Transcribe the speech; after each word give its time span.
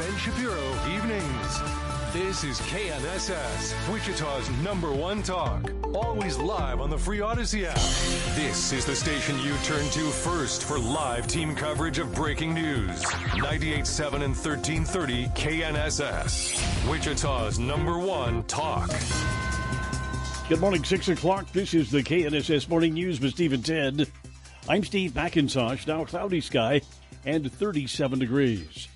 Ben 0.00 0.16
Shapiro 0.16 0.58
Evenings. 0.88 1.60
This 2.14 2.42
is 2.42 2.58
KNSS, 2.60 3.92
Wichita's 3.92 4.48
number 4.64 4.90
one 4.90 5.22
talk. 5.22 5.70
Always 5.94 6.38
live 6.38 6.80
on 6.80 6.88
the 6.88 6.96
free 6.96 7.20
Odyssey 7.20 7.66
app. 7.66 7.74
This 8.34 8.72
is 8.72 8.86
the 8.86 8.96
station 8.96 9.38
you 9.40 9.54
turn 9.62 9.86
to 9.90 10.08
first 10.08 10.64
for 10.64 10.78
live 10.78 11.26
team 11.26 11.54
coverage 11.54 11.98
of 11.98 12.14
breaking 12.14 12.54
news. 12.54 13.04
98.7 13.04 14.14
and 14.14 14.34
1330 14.34 15.26
KNSS, 15.34 16.90
Wichita's 16.90 17.58
number 17.58 17.98
one 17.98 18.42
talk. 18.44 18.90
Good 20.48 20.60
morning, 20.60 20.82
6 20.82 21.08
o'clock. 21.08 21.52
This 21.52 21.74
is 21.74 21.90
the 21.90 22.02
KNSS 22.02 22.70
Morning 22.70 22.94
News 22.94 23.20
with 23.20 23.32
Steve 23.32 23.52
and 23.52 23.62
Ted. 23.62 24.10
I'm 24.66 24.82
Steve 24.82 25.12
McIntosh. 25.12 25.86
Now 25.86 26.06
cloudy 26.06 26.40
sky 26.40 26.80
and 27.26 27.52
37 27.52 28.18
degrees. 28.18 28.88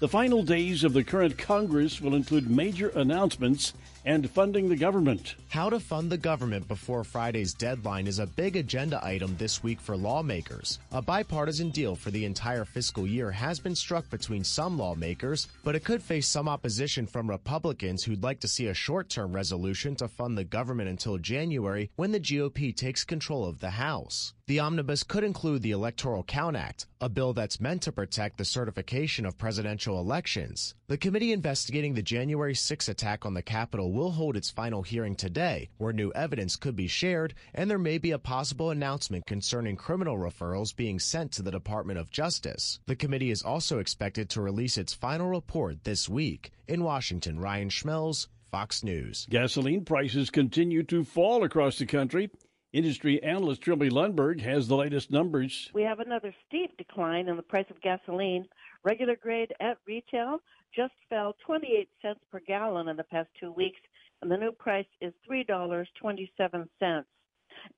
The 0.00 0.06
final 0.06 0.44
days 0.44 0.84
of 0.84 0.92
the 0.92 1.02
current 1.02 1.36
Congress 1.36 2.00
will 2.00 2.14
include 2.14 2.48
major 2.48 2.90
announcements 2.90 3.72
and 4.04 4.30
funding 4.30 4.68
the 4.68 4.76
government. 4.76 5.34
How 5.48 5.68
to 5.70 5.80
fund 5.80 6.12
the 6.12 6.16
government 6.16 6.68
before 6.68 7.02
Friday's 7.02 7.52
deadline 7.52 8.06
is 8.06 8.20
a 8.20 8.26
big 8.28 8.54
agenda 8.54 9.04
item 9.04 9.34
this 9.38 9.60
week 9.60 9.80
for 9.80 9.96
lawmakers. 9.96 10.78
A 10.92 11.02
bipartisan 11.02 11.70
deal 11.70 11.96
for 11.96 12.12
the 12.12 12.24
entire 12.24 12.64
fiscal 12.64 13.08
year 13.08 13.32
has 13.32 13.58
been 13.58 13.74
struck 13.74 14.08
between 14.08 14.44
some 14.44 14.78
lawmakers, 14.78 15.48
but 15.64 15.74
it 15.74 15.82
could 15.82 16.00
face 16.00 16.28
some 16.28 16.48
opposition 16.48 17.04
from 17.04 17.28
Republicans 17.28 18.04
who'd 18.04 18.22
like 18.22 18.38
to 18.38 18.46
see 18.46 18.68
a 18.68 18.74
short 18.74 19.08
term 19.08 19.32
resolution 19.32 19.96
to 19.96 20.06
fund 20.06 20.38
the 20.38 20.44
government 20.44 20.88
until 20.88 21.18
January 21.18 21.90
when 21.96 22.12
the 22.12 22.20
GOP 22.20 22.72
takes 22.72 23.02
control 23.02 23.44
of 23.44 23.58
the 23.58 23.70
House. 23.70 24.32
The 24.48 24.60
omnibus 24.60 25.02
could 25.02 25.24
include 25.24 25.60
the 25.60 25.72
Electoral 25.72 26.24
Count 26.24 26.56
Act, 26.56 26.86
a 27.02 27.10
bill 27.10 27.34
that's 27.34 27.60
meant 27.60 27.82
to 27.82 27.92
protect 27.92 28.38
the 28.38 28.46
certification 28.46 29.26
of 29.26 29.36
presidential 29.36 30.00
elections. 30.00 30.74
The 30.86 30.96
committee 30.96 31.32
investigating 31.32 31.92
the 31.92 32.00
January 32.00 32.54
6 32.54 32.88
attack 32.88 33.26
on 33.26 33.34
the 33.34 33.42
Capitol 33.42 33.92
will 33.92 34.12
hold 34.12 34.38
its 34.38 34.48
final 34.50 34.80
hearing 34.80 35.16
today, 35.16 35.68
where 35.76 35.92
new 35.92 36.10
evidence 36.14 36.56
could 36.56 36.74
be 36.74 36.86
shared, 36.86 37.34
and 37.52 37.70
there 37.70 37.78
may 37.78 37.98
be 37.98 38.12
a 38.12 38.18
possible 38.18 38.70
announcement 38.70 39.26
concerning 39.26 39.76
criminal 39.76 40.16
referrals 40.16 40.74
being 40.74 40.98
sent 40.98 41.30
to 41.32 41.42
the 41.42 41.50
Department 41.50 41.98
of 41.98 42.10
Justice. 42.10 42.80
The 42.86 42.96
committee 42.96 43.30
is 43.30 43.42
also 43.42 43.80
expected 43.80 44.30
to 44.30 44.40
release 44.40 44.78
its 44.78 44.94
final 44.94 45.28
report 45.28 45.84
this 45.84 46.08
week. 46.08 46.52
In 46.66 46.84
Washington, 46.84 47.38
Ryan 47.38 47.68
Schmelz, 47.68 48.28
Fox 48.50 48.82
News. 48.82 49.26
Gasoline 49.28 49.84
prices 49.84 50.30
continue 50.30 50.82
to 50.84 51.04
fall 51.04 51.44
across 51.44 51.76
the 51.76 51.84
country. 51.84 52.30
Industry 52.72 53.22
analyst 53.22 53.62
Trilby 53.62 53.88
Lundberg 53.88 54.42
has 54.42 54.68
the 54.68 54.76
latest 54.76 55.10
numbers. 55.10 55.70
We 55.72 55.82
have 55.84 56.00
another 56.00 56.34
steep 56.46 56.76
decline 56.76 57.28
in 57.28 57.36
the 57.36 57.42
price 57.42 57.64
of 57.70 57.80
gasoline. 57.80 58.46
Regular 58.84 59.16
grade 59.16 59.54
at 59.58 59.78
retail 59.86 60.40
just 60.76 60.92
fell 61.08 61.34
28 61.46 61.88
cents 62.02 62.20
per 62.30 62.40
gallon 62.40 62.88
in 62.88 62.96
the 62.98 63.04
past 63.04 63.30
two 63.40 63.52
weeks, 63.52 63.80
and 64.20 64.30
the 64.30 64.36
new 64.36 64.52
price 64.52 64.86
is 65.00 65.14
$3.27. 65.30 67.04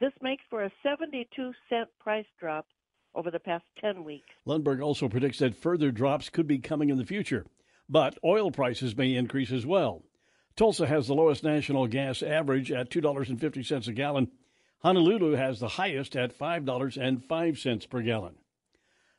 This 0.01 0.13
makes 0.21 0.43
for 0.51 0.65
a 0.65 0.73
72 0.83 1.53
cent 1.69 1.89
price 2.01 2.27
drop 2.41 2.67
over 3.15 3.31
the 3.31 3.39
past 3.39 3.65
10 3.81 4.03
weeks. 4.03 4.29
Lundberg 4.45 4.83
also 4.83 5.09
predicts 5.09 5.39
that 5.39 5.55
further 5.55 5.93
drops 5.93 6.29
could 6.29 6.49
be 6.49 6.59
coming 6.59 6.91
in 6.91 6.99
the 6.99 7.07
future, 7.07 7.47
but 7.89 8.19
oil 8.25 8.51
prices 8.51 8.97
may 8.97 9.15
increase 9.15 9.53
as 9.53 9.65
well. 9.65 10.03
Tulsa 10.57 10.87
has 10.89 11.07
the 11.07 11.15
lowest 11.15 11.45
national 11.45 11.87
gas 11.87 12.25
average 12.25 12.73
at 12.73 12.91
$2.50 12.91 13.87
a 13.87 13.93
gallon. 13.93 14.33
Honolulu 14.83 15.33
has 15.33 15.61
the 15.61 15.69
highest 15.69 16.17
at 16.17 16.39
$5.05 16.39 17.91
per 17.91 18.01
gallon. 18.01 18.37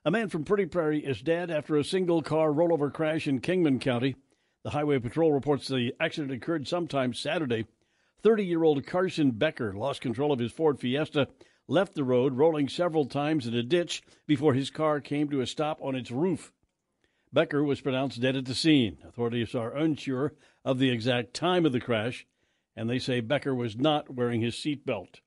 A 0.04 0.10
man 0.10 0.28
from 0.28 0.44
Pretty 0.44 0.66
Prairie 0.66 1.06
is 1.06 1.22
dead 1.22 1.52
after 1.52 1.78
a 1.78 1.84
single 1.84 2.24
car 2.24 2.50
rollover 2.50 2.92
crash 2.92 3.28
in 3.28 3.42
Kingman 3.42 3.80
County. 3.80 4.16
The 4.64 4.72
Highway 4.72 4.98
Patrol 4.98 5.32
reports 5.32 5.68
the 5.68 5.94
accident 6.00 6.34
occurred 6.34 6.68
sometime 6.68 7.14
Saturday. 7.14 7.68
30 8.24 8.44
year 8.44 8.64
old 8.64 8.88
Carson 8.88 9.32
Becker 9.32 9.74
lost 9.74 10.02
control 10.02 10.32
of 10.32 10.40
his 10.40 10.52
Ford 10.52 10.80
Fiesta, 10.80 11.28
left 11.68 11.94
the 11.94 12.04
road, 12.04 12.34
rolling 12.34 12.68
several 12.68 13.06
times 13.06 13.46
in 13.46 13.54
a 13.54 13.62
ditch 13.62 14.02
before 14.26 14.56
his 14.56 14.72
car 14.72 15.00
came 15.00 15.30
to 15.30 15.42
a 15.42 15.48
stop 15.48 15.78
on 15.80 15.96
its 15.96 16.10
roof. 16.10 16.52
Becker 17.32 17.64
was 17.64 17.82
pronounced 17.82 18.20
dead 18.20 18.36
at 18.36 18.46
the 18.46 18.56
scene. 18.56 18.98
Authorities 19.08 19.54
are 19.54 19.78
unsure 19.78 20.34
of 20.66 20.80
the 20.80 20.90
exact 20.90 21.36
time 21.36 21.68
of 21.68 21.72
the 21.72 21.80
crash, 21.80 22.26
and 22.76 22.90
they 22.90 22.98
say 22.98 23.20
Becker 23.20 23.54
was 23.54 23.78
not 23.78 24.10
wearing 24.10 24.42
his 24.42 24.56
seatbelt. 24.56 25.20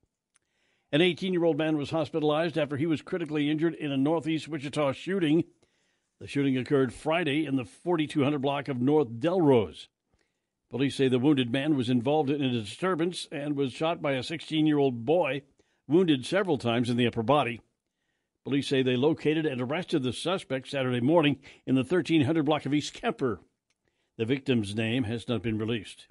An 0.91 1.01
18 1.01 1.33
year 1.33 1.43
old 1.43 1.57
man 1.57 1.77
was 1.77 1.89
hospitalized 1.89 2.57
after 2.57 2.77
he 2.77 2.85
was 2.85 3.01
critically 3.01 3.49
injured 3.49 3.73
in 3.75 3.91
a 3.91 3.97
northeast 3.97 4.47
Wichita 4.47 4.93
shooting. 4.93 5.43
The 6.19 6.27
shooting 6.27 6.57
occurred 6.57 6.93
Friday 6.93 7.45
in 7.45 7.55
the 7.55 7.65
4200 7.65 8.39
block 8.41 8.67
of 8.67 8.81
North 8.81 9.19
Delrose. 9.19 9.87
Police 10.69 10.95
say 10.95 11.07
the 11.07 11.19
wounded 11.19 11.51
man 11.51 11.75
was 11.75 11.89
involved 11.89 12.29
in 12.29 12.41
a 12.41 12.51
disturbance 12.51 13.27
and 13.31 13.55
was 13.55 13.73
shot 13.73 14.01
by 14.01 14.13
a 14.13 14.23
16 14.23 14.65
year 14.65 14.77
old 14.77 15.05
boy, 15.05 15.41
wounded 15.87 16.25
several 16.25 16.57
times 16.57 16.89
in 16.89 16.97
the 16.97 17.07
upper 17.07 17.23
body. 17.23 17.61
Police 18.43 18.67
say 18.67 18.83
they 18.83 18.95
located 18.95 19.45
and 19.45 19.59
arrested 19.59 20.03
the 20.03 20.13
suspect 20.13 20.69
Saturday 20.69 21.01
morning 21.01 21.39
in 21.65 21.75
the 21.75 21.81
1300 21.81 22.45
block 22.45 22.65
of 22.65 22.73
East 22.73 22.93
Kemper. 22.93 23.39
The 24.17 24.25
victim's 24.25 24.75
name 24.75 25.03
has 25.05 25.27
not 25.27 25.41
been 25.41 25.57
released. 25.57 26.07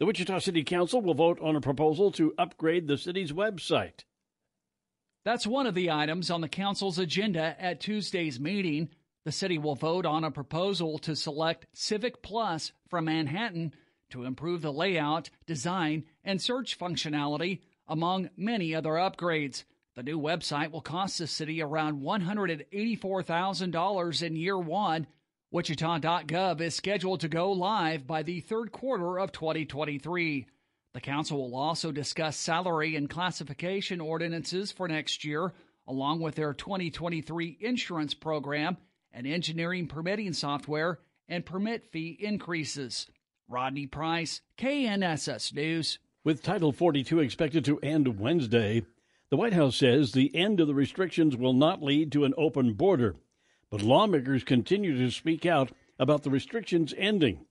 The 0.00 0.06
Wichita 0.06 0.38
City 0.38 0.64
Council 0.64 1.02
will 1.02 1.12
vote 1.12 1.38
on 1.42 1.56
a 1.56 1.60
proposal 1.60 2.10
to 2.12 2.32
upgrade 2.38 2.88
the 2.88 2.96
city's 2.96 3.32
website. 3.32 4.04
That's 5.26 5.46
one 5.46 5.66
of 5.66 5.74
the 5.74 5.90
items 5.90 6.30
on 6.30 6.40
the 6.40 6.48
council's 6.48 6.98
agenda 6.98 7.54
at 7.60 7.82
Tuesday's 7.82 8.40
meeting. 8.40 8.88
The 9.26 9.32
city 9.32 9.58
will 9.58 9.74
vote 9.74 10.06
on 10.06 10.24
a 10.24 10.30
proposal 10.30 10.96
to 11.00 11.14
select 11.14 11.66
Civic 11.74 12.22
Plus 12.22 12.72
from 12.88 13.04
Manhattan 13.04 13.74
to 14.08 14.24
improve 14.24 14.62
the 14.62 14.72
layout, 14.72 15.28
design, 15.44 16.04
and 16.24 16.40
search 16.40 16.78
functionality, 16.78 17.60
among 17.86 18.30
many 18.38 18.74
other 18.74 18.92
upgrades. 18.92 19.64
The 19.96 20.02
new 20.02 20.18
website 20.18 20.70
will 20.70 20.80
cost 20.80 21.18
the 21.18 21.26
city 21.26 21.60
around 21.60 22.00
$184,000 22.00 24.22
in 24.22 24.36
year 24.36 24.58
one 24.58 25.06
Wichita.gov 25.52 26.60
is 26.60 26.76
scheduled 26.76 27.18
to 27.20 27.28
go 27.28 27.50
live 27.50 28.06
by 28.06 28.22
the 28.22 28.38
third 28.38 28.70
quarter 28.70 29.18
of 29.18 29.32
2023. 29.32 30.46
The 30.92 31.00
council 31.00 31.50
will 31.50 31.58
also 31.58 31.90
discuss 31.90 32.36
salary 32.36 32.94
and 32.94 33.10
classification 33.10 34.00
ordinances 34.00 34.70
for 34.70 34.86
next 34.86 35.24
year, 35.24 35.52
along 35.88 36.20
with 36.20 36.36
their 36.36 36.54
2023 36.54 37.58
insurance 37.60 38.14
program 38.14 38.76
and 39.12 39.26
engineering 39.26 39.88
permitting 39.88 40.34
software 40.34 41.00
and 41.28 41.44
permit 41.44 41.90
fee 41.90 42.16
increases. 42.20 43.08
Rodney 43.48 43.88
Price, 43.88 44.42
KNSS 44.56 45.52
News. 45.52 45.98
With 46.22 46.44
Title 46.44 46.70
42 46.70 47.18
expected 47.18 47.64
to 47.64 47.80
end 47.80 48.20
Wednesday, 48.20 48.84
the 49.30 49.36
White 49.36 49.54
House 49.54 49.74
says 49.74 50.12
the 50.12 50.32
end 50.32 50.60
of 50.60 50.68
the 50.68 50.74
restrictions 50.76 51.36
will 51.36 51.54
not 51.54 51.82
lead 51.82 52.12
to 52.12 52.24
an 52.24 52.34
open 52.38 52.74
border. 52.74 53.16
But 53.70 53.82
lawmakers 53.82 54.42
continue 54.42 54.98
to 54.98 55.10
speak 55.10 55.46
out 55.46 55.70
about 55.98 56.24
the 56.24 56.30
restrictions 56.30 56.92
ending. 56.98 57.46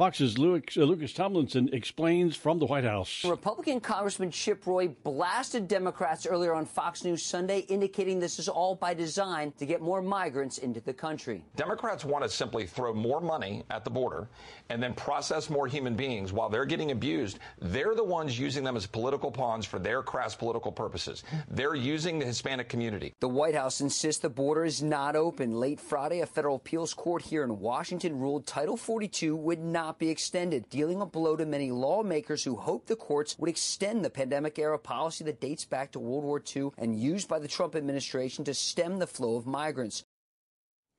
Fox's 0.00 0.38
Lucas, 0.38 0.78
uh, 0.78 0.84
Lucas 0.84 1.12
Tomlinson 1.12 1.68
explains 1.74 2.34
from 2.34 2.58
the 2.58 2.64
White 2.64 2.84
House. 2.84 3.22
Republican 3.22 3.80
Congressman 3.80 4.30
Chip 4.30 4.66
Roy 4.66 4.88
blasted 4.88 5.68
Democrats 5.68 6.24
earlier 6.24 6.54
on 6.54 6.64
Fox 6.64 7.04
News 7.04 7.22
Sunday, 7.22 7.58
indicating 7.68 8.18
this 8.18 8.38
is 8.38 8.48
all 8.48 8.74
by 8.74 8.94
design 8.94 9.52
to 9.58 9.66
get 9.66 9.82
more 9.82 10.00
migrants 10.00 10.56
into 10.56 10.80
the 10.80 10.94
country. 10.94 11.44
Democrats 11.54 12.02
want 12.02 12.24
to 12.24 12.30
simply 12.30 12.66
throw 12.66 12.94
more 12.94 13.20
money 13.20 13.62
at 13.68 13.84
the 13.84 13.90
border 13.90 14.26
and 14.70 14.82
then 14.82 14.94
process 14.94 15.50
more 15.50 15.66
human 15.66 15.94
beings 15.94 16.32
while 16.32 16.48
they're 16.48 16.64
getting 16.64 16.92
abused. 16.92 17.38
They're 17.58 17.94
the 17.94 18.02
ones 18.02 18.38
using 18.38 18.64
them 18.64 18.78
as 18.78 18.86
political 18.86 19.30
pawns 19.30 19.66
for 19.66 19.78
their 19.78 20.02
crass 20.02 20.34
political 20.34 20.72
purposes. 20.72 21.24
They're 21.50 21.74
using 21.74 22.18
the 22.18 22.24
Hispanic 22.24 22.70
community. 22.70 23.12
The 23.20 23.28
White 23.28 23.54
House 23.54 23.82
insists 23.82 24.22
the 24.22 24.30
border 24.30 24.64
is 24.64 24.82
not 24.82 25.14
open. 25.14 25.52
Late 25.52 25.78
Friday, 25.78 26.20
a 26.20 26.26
federal 26.26 26.56
appeals 26.56 26.94
court 26.94 27.20
here 27.20 27.44
in 27.44 27.58
Washington 27.58 28.18
ruled 28.18 28.46
Title 28.46 28.78
42 28.78 29.36
would 29.36 29.58
not 29.58 29.89
not 29.90 29.98
be 29.98 30.08
extended, 30.08 30.70
dealing 30.70 31.00
a 31.00 31.06
blow 31.06 31.34
to 31.34 31.44
many 31.44 31.72
lawmakers 31.72 32.44
who 32.44 32.54
hoped 32.54 32.86
the 32.86 32.94
courts 32.94 33.36
would 33.40 33.50
extend 33.50 34.04
the 34.04 34.10
pandemic 34.10 34.56
era 34.56 34.78
policy 34.78 35.24
that 35.24 35.40
dates 35.40 35.64
back 35.64 35.90
to 35.90 35.98
World 35.98 36.22
War 36.22 36.40
II 36.56 36.70
and 36.78 36.96
used 36.96 37.26
by 37.26 37.40
the 37.40 37.48
Trump 37.48 37.74
administration 37.74 38.44
to 38.44 38.54
stem 38.54 39.00
the 39.00 39.08
flow 39.08 39.34
of 39.34 39.48
migrants. 39.48 40.04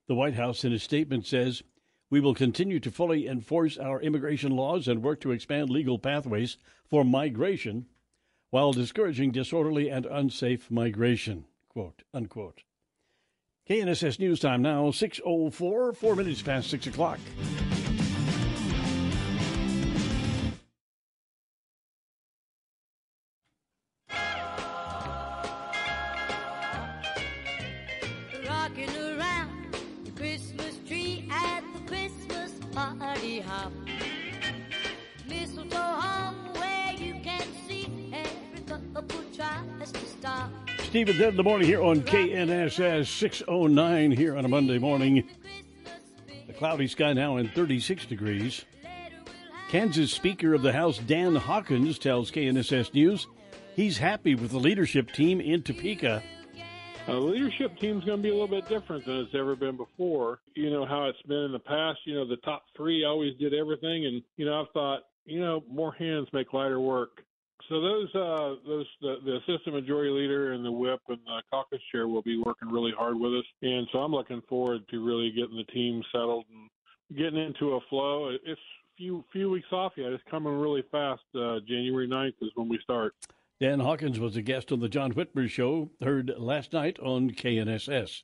The 0.09 0.15
White 0.15 0.33
House, 0.33 0.65
in 0.65 0.73
a 0.73 0.79
statement, 0.79 1.25
says 1.25 1.63
we 2.09 2.19
will 2.19 2.33
continue 2.33 2.81
to 2.81 2.91
fully 2.91 3.29
enforce 3.29 3.77
our 3.77 4.01
immigration 4.01 4.57
laws 4.57 4.89
and 4.89 5.01
work 5.01 5.21
to 5.21 5.31
expand 5.31 5.69
legal 5.69 5.97
pathways 5.97 6.57
for 6.85 7.05
migration 7.05 7.85
while 8.49 8.73
discouraging 8.73 9.31
disorderly 9.31 9.89
and 9.89 10.05
unsafe 10.05 10.69
migration. 10.69 11.45
Quote, 11.69 12.03
unquote. 12.13 12.63
KNSS 13.69 14.19
News 14.19 14.41
Time 14.41 14.61
now, 14.61 14.87
6.04, 14.87 15.95
four 15.95 16.15
minutes 16.17 16.41
past 16.41 16.69
6 16.69 16.87
o'clock. 16.87 17.19
Dead 41.05 41.29
in 41.29 41.35
the 41.35 41.41
morning 41.41 41.67
here 41.67 41.81
on 41.81 42.01
KNSS 42.01 43.07
609 43.07 44.11
here 44.11 44.37
on 44.37 44.45
a 44.45 44.47
Monday 44.47 44.77
morning. 44.77 45.27
The 46.45 46.53
cloudy 46.53 46.87
sky 46.87 47.13
now 47.13 47.37
in 47.37 47.49
36 47.49 48.05
degrees. 48.05 48.65
Kansas 49.69 50.13
Speaker 50.13 50.53
of 50.53 50.61
the 50.61 50.71
House 50.71 50.99
Dan 50.99 51.35
Hawkins 51.35 51.97
tells 51.97 52.29
KNSS 52.29 52.93
News 52.93 53.25
he's 53.75 53.97
happy 53.97 54.35
with 54.35 54.51
the 54.51 54.59
leadership 54.59 55.11
team 55.11 55.41
in 55.41 55.63
Topeka. 55.63 56.21
Uh, 57.07 57.13
the 57.13 57.17
leadership 57.17 57.79
team's 57.79 58.05
going 58.05 58.17
to 58.17 58.23
be 58.23 58.29
a 58.29 58.33
little 58.33 58.47
bit 58.47 58.69
different 58.69 59.03
than 59.03 59.21
it's 59.21 59.33
ever 59.33 59.55
been 59.55 59.77
before. 59.77 60.39
You 60.53 60.69
know 60.69 60.85
how 60.85 61.05
it's 61.05 61.21
been 61.23 61.45
in 61.45 61.51
the 61.51 61.59
past. 61.59 61.97
You 62.05 62.13
know 62.13 62.27
the 62.27 62.37
top 62.37 62.65
three 62.77 63.03
always 63.05 63.35
did 63.39 63.55
everything, 63.55 64.05
and 64.05 64.21
you 64.37 64.45
know 64.45 64.61
I've 64.61 64.71
thought 64.71 64.99
you 65.25 65.39
know 65.39 65.63
more 65.67 65.93
hands 65.93 66.27
make 66.31 66.53
lighter 66.53 66.79
work. 66.79 67.23
So 67.69 67.81
those 67.81 68.15
uh, 68.15 68.55
those 68.67 68.85
the, 69.01 69.15
the 69.25 69.37
assistant 69.37 69.75
majority 69.75 70.11
leader 70.11 70.53
and 70.53 70.63
the 70.63 70.71
whip 70.71 71.01
and 71.07 71.19
the 71.25 71.41
caucus 71.51 71.81
chair 71.91 72.07
will 72.07 72.21
be 72.21 72.37
working 72.37 72.69
really 72.69 72.93
hard 72.97 73.19
with 73.19 73.33
us, 73.33 73.45
and 73.61 73.87
so 73.91 73.99
I'm 73.99 74.11
looking 74.11 74.41
forward 74.47 74.81
to 74.89 75.05
really 75.05 75.31
getting 75.31 75.57
the 75.57 75.71
team 75.71 76.03
settled 76.11 76.45
and 76.51 76.69
getting 77.17 77.39
into 77.39 77.73
a 77.73 77.79
flow. 77.89 78.29
It's 78.45 78.61
few 78.97 79.23
few 79.31 79.49
weeks 79.49 79.67
off 79.71 79.93
yet. 79.95 80.11
It's 80.11 80.23
coming 80.29 80.53
really 80.53 80.83
fast. 80.91 81.21
Uh, 81.35 81.59
January 81.67 82.07
9th 82.07 82.33
is 82.41 82.51
when 82.55 82.69
we 82.69 82.79
start. 82.83 83.13
Dan 83.59 83.79
Hawkins 83.79 84.19
was 84.19 84.35
a 84.35 84.41
guest 84.41 84.71
on 84.71 84.79
the 84.79 84.89
John 84.89 85.13
Whitmer 85.13 85.47
Show, 85.47 85.91
heard 86.01 86.31
last 86.37 86.73
night 86.73 86.97
on 86.99 87.29
KNSS. 87.29 88.23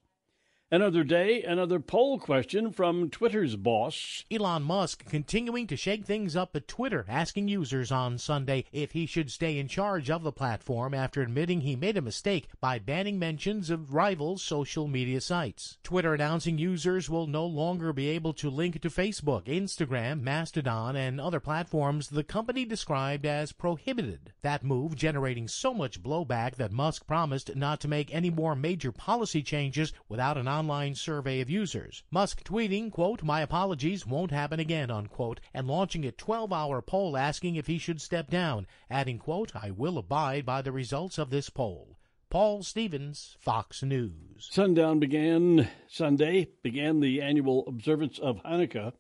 Another 0.69 1.05
day, 1.05 1.43
another 1.43 1.79
poll 1.79 2.19
question 2.19 2.73
from 2.73 3.09
Twitter's 3.09 3.55
boss. 3.55 4.25
Elon 4.29 4.63
Musk 4.63 5.05
continuing 5.05 5.65
to 5.65 5.77
shake 5.77 6.05
things 6.05 6.35
up 6.35 6.57
at 6.57 6.67
Twitter, 6.67 7.05
asking 7.07 7.47
users 7.47 7.89
on 7.89 8.17
Sunday 8.17 8.65
if 8.73 8.91
he 8.91 9.05
should 9.05 9.31
stay 9.31 9.57
in 9.57 9.69
charge 9.69 10.09
of 10.09 10.23
the 10.23 10.31
platform 10.33 10.93
after 10.93 11.21
admitting 11.21 11.61
he 11.61 11.77
made 11.77 11.95
a 11.95 12.01
mistake 12.01 12.49
by 12.59 12.79
banning 12.79 13.17
mentions 13.17 13.69
of 13.69 13.93
rival 13.93 14.37
social 14.37 14.89
media 14.89 15.21
sites. 15.21 15.77
Twitter 15.83 16.13
announcing 16.13 16.57
users 16.57 17.09
will 17.09 17.27
no 17.27 17.45
longer 17.45 17.93
be 17.93 18.09
able 18.09 18.33
to 18.33 18.49
link 18.49 18.81
to 18.81 18.89
Facebook, 18.89 19.45
Instagram, 19.45 20.19
Mastodon, 20.19 20.97
and 20.97 21.21
other 21.21 21.39
platforms 21.39 22.09
the 22.09 22.25
company 22.25 22.65
described 22.65 23.25
as 23.25 23.53
prohibited. 23.53 24.33
That 24.41 24.65
move 24.65 24.97
generating 24.97 25.47
so 25.47 25.73
much 25.73 26.03
blowback 26.03 26.55
that 26.55 26.73
Musk 26.73 27.07
promised 27.07 27.55
not 27.55 27.79
to 27.79 27.87
make 27.87 28.13
any 28.13 28.29
more 28.29 28.53
major 28.53 28.91
policy 28.91 29.41
changes 29.41 29.93
without 30.09 30.37
an 30.37 30.56
online 30.57 30.95
survey 30.95 31.41
of 31.41 31.49
users. 31.49 32.03
Musk 32.09 32.43
tweeting, 32.43 32.91
quote, 32.91 33.23
my 33.23 33.41
apologies 33.41 34.07
won't 34.07 34.31
happen 34.31 34.59
again, 34.59 34.89
unquote, 34.89 35.39
and 35.53 35.67
launching 35.67 36.05
a 36.05 36.11
12-hour 36.11 36.81
poll 36.81 37.15
asking 37.15 37.55
if 37.55 37.67
he 37.67 37.77
should 37.77 38.01
step 38.01 38.29
down, 38.29 38.65
adding, 38.89 39.19
quote, 39.19 39.55
I 39.55 39.71
will 39.71 39.97
abide 39.97 40.45
by 40.45 40.61
the 40.61 40.71
results 40.71 41.17
of 41.17 41.29
this 41.29 41.49
poll. 41.49 41.99
Paul 42.29 42.63
Stevens, 42.63 43.37
Fox 43.39 43.83
News. 43.83 44.49
Sundown 44.51 44.99
began 44.99 45.69
Sunday, 45.87 46.49
began 46.61 46.99
the 46.99 47.21
annual 47.21 47.63
observance 47.67 48.19
of 48.19 48.43
Hanukkah, 48.43 48.93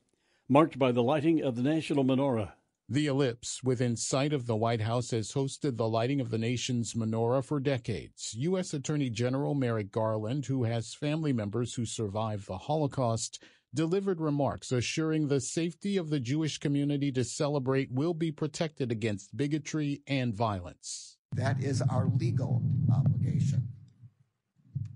marked 0.47 0.79
by 0.79 0.91
the 0.91 1.03
lighting 1.03 1.41
of 1.41 1.55
the 1.55 1.63
national 1.63 2.05
menorah. 2.05 2.53
The 2.89 3.07
Ellipse, 3.07 3.61
within 3.65 3.97
sight 3.97 4.31
of 4.31 4.45
the 4.45 4.55
White 4.55 4.79
House, 4.79 5.11
has 5.11 5.33
hosted 5.33 5.75
the 5.75 5.89
lighting 5.89 6.21
of 6.21 6.29
the 6.29 6.37
nation's 6.37 6.93
menorah 6.93 7.43
for 7.43 7.59
decades. 7.59 8.33
U.S. 8.35 8.73
Attorney 8.73 9.09
General 9.09 9.53
Merrick 9.53 9.91
Garland, 9.91 10.45
who 10.45 10.63
has 10.63 10.93
family 10.93 11.33
members 11.33 11.73
who 11.73 11.85
survived 11.85 12.47
the 12.47 12.57
Holocaust, 12.57 13.43
delivered 13.73 14.21
remarks 14.21 14.71
assuring 14.71 15.27
the 15.27 15.41
safety 15.41 15.97
of 15.97 16.09
the 16.09 16.21
Jewish 16.21 16.59
community 16.59 17.11
to 17.11 17.25
celebrate 17.25 17.91
will 17.91 18.13
be 18.13 18.31
protected 18.31 18.89
against 18.89 19.35
bigotry 19.35 20.01
and 20.07 20.33
violence. 20.33 21.17
That 21.35 21.61
is 21.61 21.81
our 21.81 22.07
legal 22.17 22.63
obligation. 22.89 23.67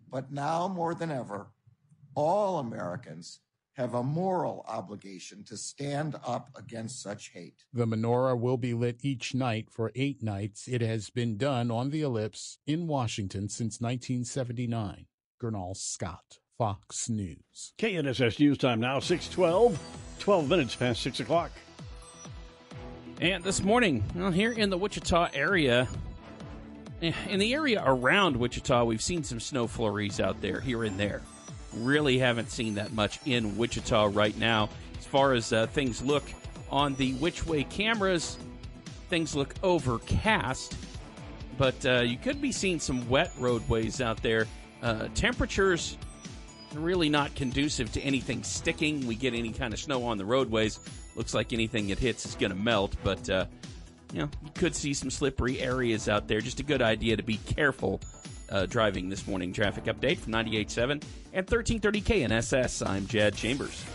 But 0.10 0.32
now 0.32 0.70
more 0.70 0.96
than 0.96 1.12
ever, 1.12 1.48
all 2.16 2.60
Americans 2.60 3.42
have 3.74 3.94
a 3.94 4.04
moral 4.04 4.66
obligation 4.68 5.44
to 5.46 5.56
stand 5.56 6.16
up 6.26 6.50
against 6.56 7.02
such 7.02 7.32
hate. 7.34 7.64
The 7.74 7.86
menorah 7.86 8.40
will 8.40 8.58
be 8.58 8.74
lit 8.74 8.98
each 9.02 9.34
night 9.34 9.70
for 9.70 9.92
eight 9.96 10.22
nights. 10.22 10.68
It 10.68 10.82
has 10.82 11.10
been 11.10 11.38
done 11.38 11.72
on 11.72 11.90
the 11.90 12.02
ellipse 12.02 12.58
in 12.68 12.88
Washington 12.88 13.48
since 13.48 13.80
1979. 13.80 15.06
Gernal 15.40 15.74
Scott, 15.76 16.40
Fox 16.58 17.10
News. 17.10 17.74
KNSS 17.80 18.40
News 18.40 18.58
Time 18.58 18.80
now, 18.80 19.00
612, 19.00 19.80
12 20.20 20.50
minutes 20.50 20.76
past 20.76 21.02
6 21.02 21.22
o'clock. 21.22 21.52
And 23.22 23.44
this 23.44 23.64
morning, 23.64 24.04
well, 24.16 24.32
here 24.32 24.52
in 24.52 24.70
the 24.70 24.78
Wichita 24.78 25.30
area, 25.34 25.88
eh, 27.02 27.14
in 27.30 27.40
the 27.40 27.54
area 27.54 27.82
around 27.86 28.36
Wichita, 28.36 28.84
we've 28.84 29.02
seen 29.02 29.24
some 29.24 29.40
snow 29.40 29.68
flurries 29.68 30.20
out 30.20 30.42
there, 30.42 30.60
here 30.60 30.84
and 30.84 31.00
there 31.00 31.22
really 31.74 32.18
haven't 32.18 32.52
seen 32.52 32.76
that 32.76 32.94
much 32.94 33.20
in 33.26 33.58
Wichita 33.58 34.10
right 34.14 34.38
now. 34.38 34.70
As 34.98 35.06
far 35.06 35.34
as 35.34 35.54
uh, 35.54 35.68
things 35.68 36.02
look 36.02 36.24
on 36.70 36.96
the 36.96 37.14
WICHway 37.16 37.70
cameras, 37.70 38.38
things 39.10 39.36
look 39.36 39.56
overcast, 39.64 40.76
but 41.58 41.86
uh, 41.86 42.00
you 42.00 42.18
could 42.18 42.42
be 42.42 42.52
seeing 42.52 42.80
some 42.80 43.08
wet 43.10 43.32
roadways 43.38 44.02
out 44.02 44.22
there. 44.22 44.48
Uh, 44.82 45.08
temperatures 45.14 45.98
really 46.74 47.10
not 47.10 47.36
conducive 47.36 47.92
to 47.92 48.02
anything 48.02 48.44
sticking. 48.44 49.06
We 49.06 49.16
get 49.16 49.34
any 49.34 49.52
kind 49.52 49.74
of 49.74 49.80
snow 49.80 50.06
on 50.06 50.18
the 50.18 50.26
roadways. 50.26 50.80
Looks 51.16 51.34
like 51.34 51.52
anything 51.52 51.90
it 51.90 52.00
hits 52.00 52.26
is 52.26 52.36
going 52.36 52.52
to 52.52 52.58
melt, 52.58 52.96
but 53.04 53.30
uh, 53.30 53.46
you 54.14 54.20
know 54.20 54.30
you 54.44 54.52
could 54.56 54.76
see 54.76 54.94
some 54.94 55.10
slippery 55.10 55.60
areas 55.60 56.08
out 56.08 56.28
there. 56.28 56.40
Just 56.40 56.60
a 56.62 56.64
good 56.64 56.82
idea 56.82 57.18
to 57.18 57.24
be 57.24 57.38
careful 57.38 58.00
uh, 58.52 58.66
driving 58.66 59.10
this 59.10 59.28
morning. 59.28 59.54
Traffic 59.54 59.86
update 59.86 60.18
from 60.18 60.34
98.7 60.34 60.92
and 61.34 61.50
1330 61.50 62.02
KNSS. 62.02 62.88
I'm 62.88 63.08
Jed 63.08 63.36
Chambers. 63.36 63.86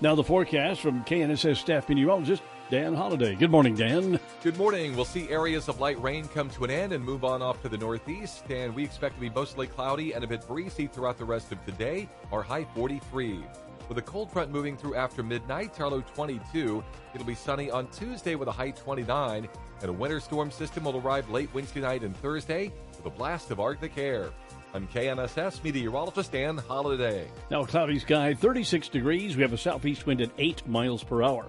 Now 0.00 0.14
the 0.14 0.24
forecast 0.24 0.80
from 0.80 1.04
KNSS 1.04 1.56
staff 1.56 1.88
meteorologist 1.88 2.42
Dan 2.70 2.94
Holliday. 2.94 3.36
Good 3.36 3.50
morning, 3.50 3.76
Dan. 3.76 4.18
Good 4.42 4.58
morning. 4.58 4.96
We'll 4.96 5.04
see 5.04 5.28
areas 5.28 5.68
of 5.68 5.78
light 5.78 6.00
rain 6.02 6.26
come 6.28 6.50
to 6.50 6.64
an 6.64 6.70
end 6.70 6.92
and 6.92 7.02
move 7.02 7.24
on 7.24 7.40
off 7.40 7.62
to 7.62 7.68
the 7.68 7.78
northeast, 7.78 8.44
and 8.50 8.74
we 8.74 8.82
expect 8.82 9.14
to 9.14 9.20
be 9.20 9.30
mostly 9.30 9.68
cloudy 9.68 10.12
and 10.12 10.24
a 10.24 10.26
bit 10.26 10.46
breezy 10.48 10.88
throughout 10.88 11.16
the 11.16 11.24
rest 11.24 11.52
of 11.52 11.64
today. 11.64 12.08
Our 12.32 12.42
high 12.42 12.64
43. 12.74 13.40
With 13.88 13.98
a 13.98 14.02
cold 14.02 14.32
front 14.32 14.50
moving 14.50 14.76
through 14.76 14.96
after 14.96 15.22
midnight, 15.22 15.80
our 15.80 15.88
low 15.88 16.00
22. 16.14 16.82
It'll 17.14 17.26
be 17.26 17.36
sunny 17.36 17.70
on 17.70 17.86
Tuesday 17.88 18.34
with 18.34 18.48
a 18.48 18.52
high 18.52 18.72
29, 18.72 19.48
and 19.80 19.88
a 19.88 19.92
winter 19.92 20.18
storm 20.18 20.50
system 20.50 20.84
will 20.84 20.96
arrive 20.96 21.30
late 21.30 21.48
Wednesday 21.54 21.80
night 21.80 22.02
and 22.02 22.16
Thursday 22.16 22.72
a 23.06 23.10
blast 23.10 23.50
of 23.50 23.60
Arctic 23.60 23.96
air. 23.96 24.30
I'm 24.74 24.88
KNSS 24.88 25.62
meteorologist 25.62 26.32
Dan 26.32 26.58
Holliday. 26.58 27.28
Now 27.50 27.64
cloudy 27.64 27.98
sky, 28.00 28.34
36 28.34 28.88
degrees. 28.88 29.36
We 29.36 29.42
have 29.42 29.52
a 29.52 29.58
southeast 29.58 30.06
wind 30.06 30.20
at 30.20 30.30
8 30.36 30.66
miles 30.66 31.04
per 31.04 31.22
hour. 31.22 31.46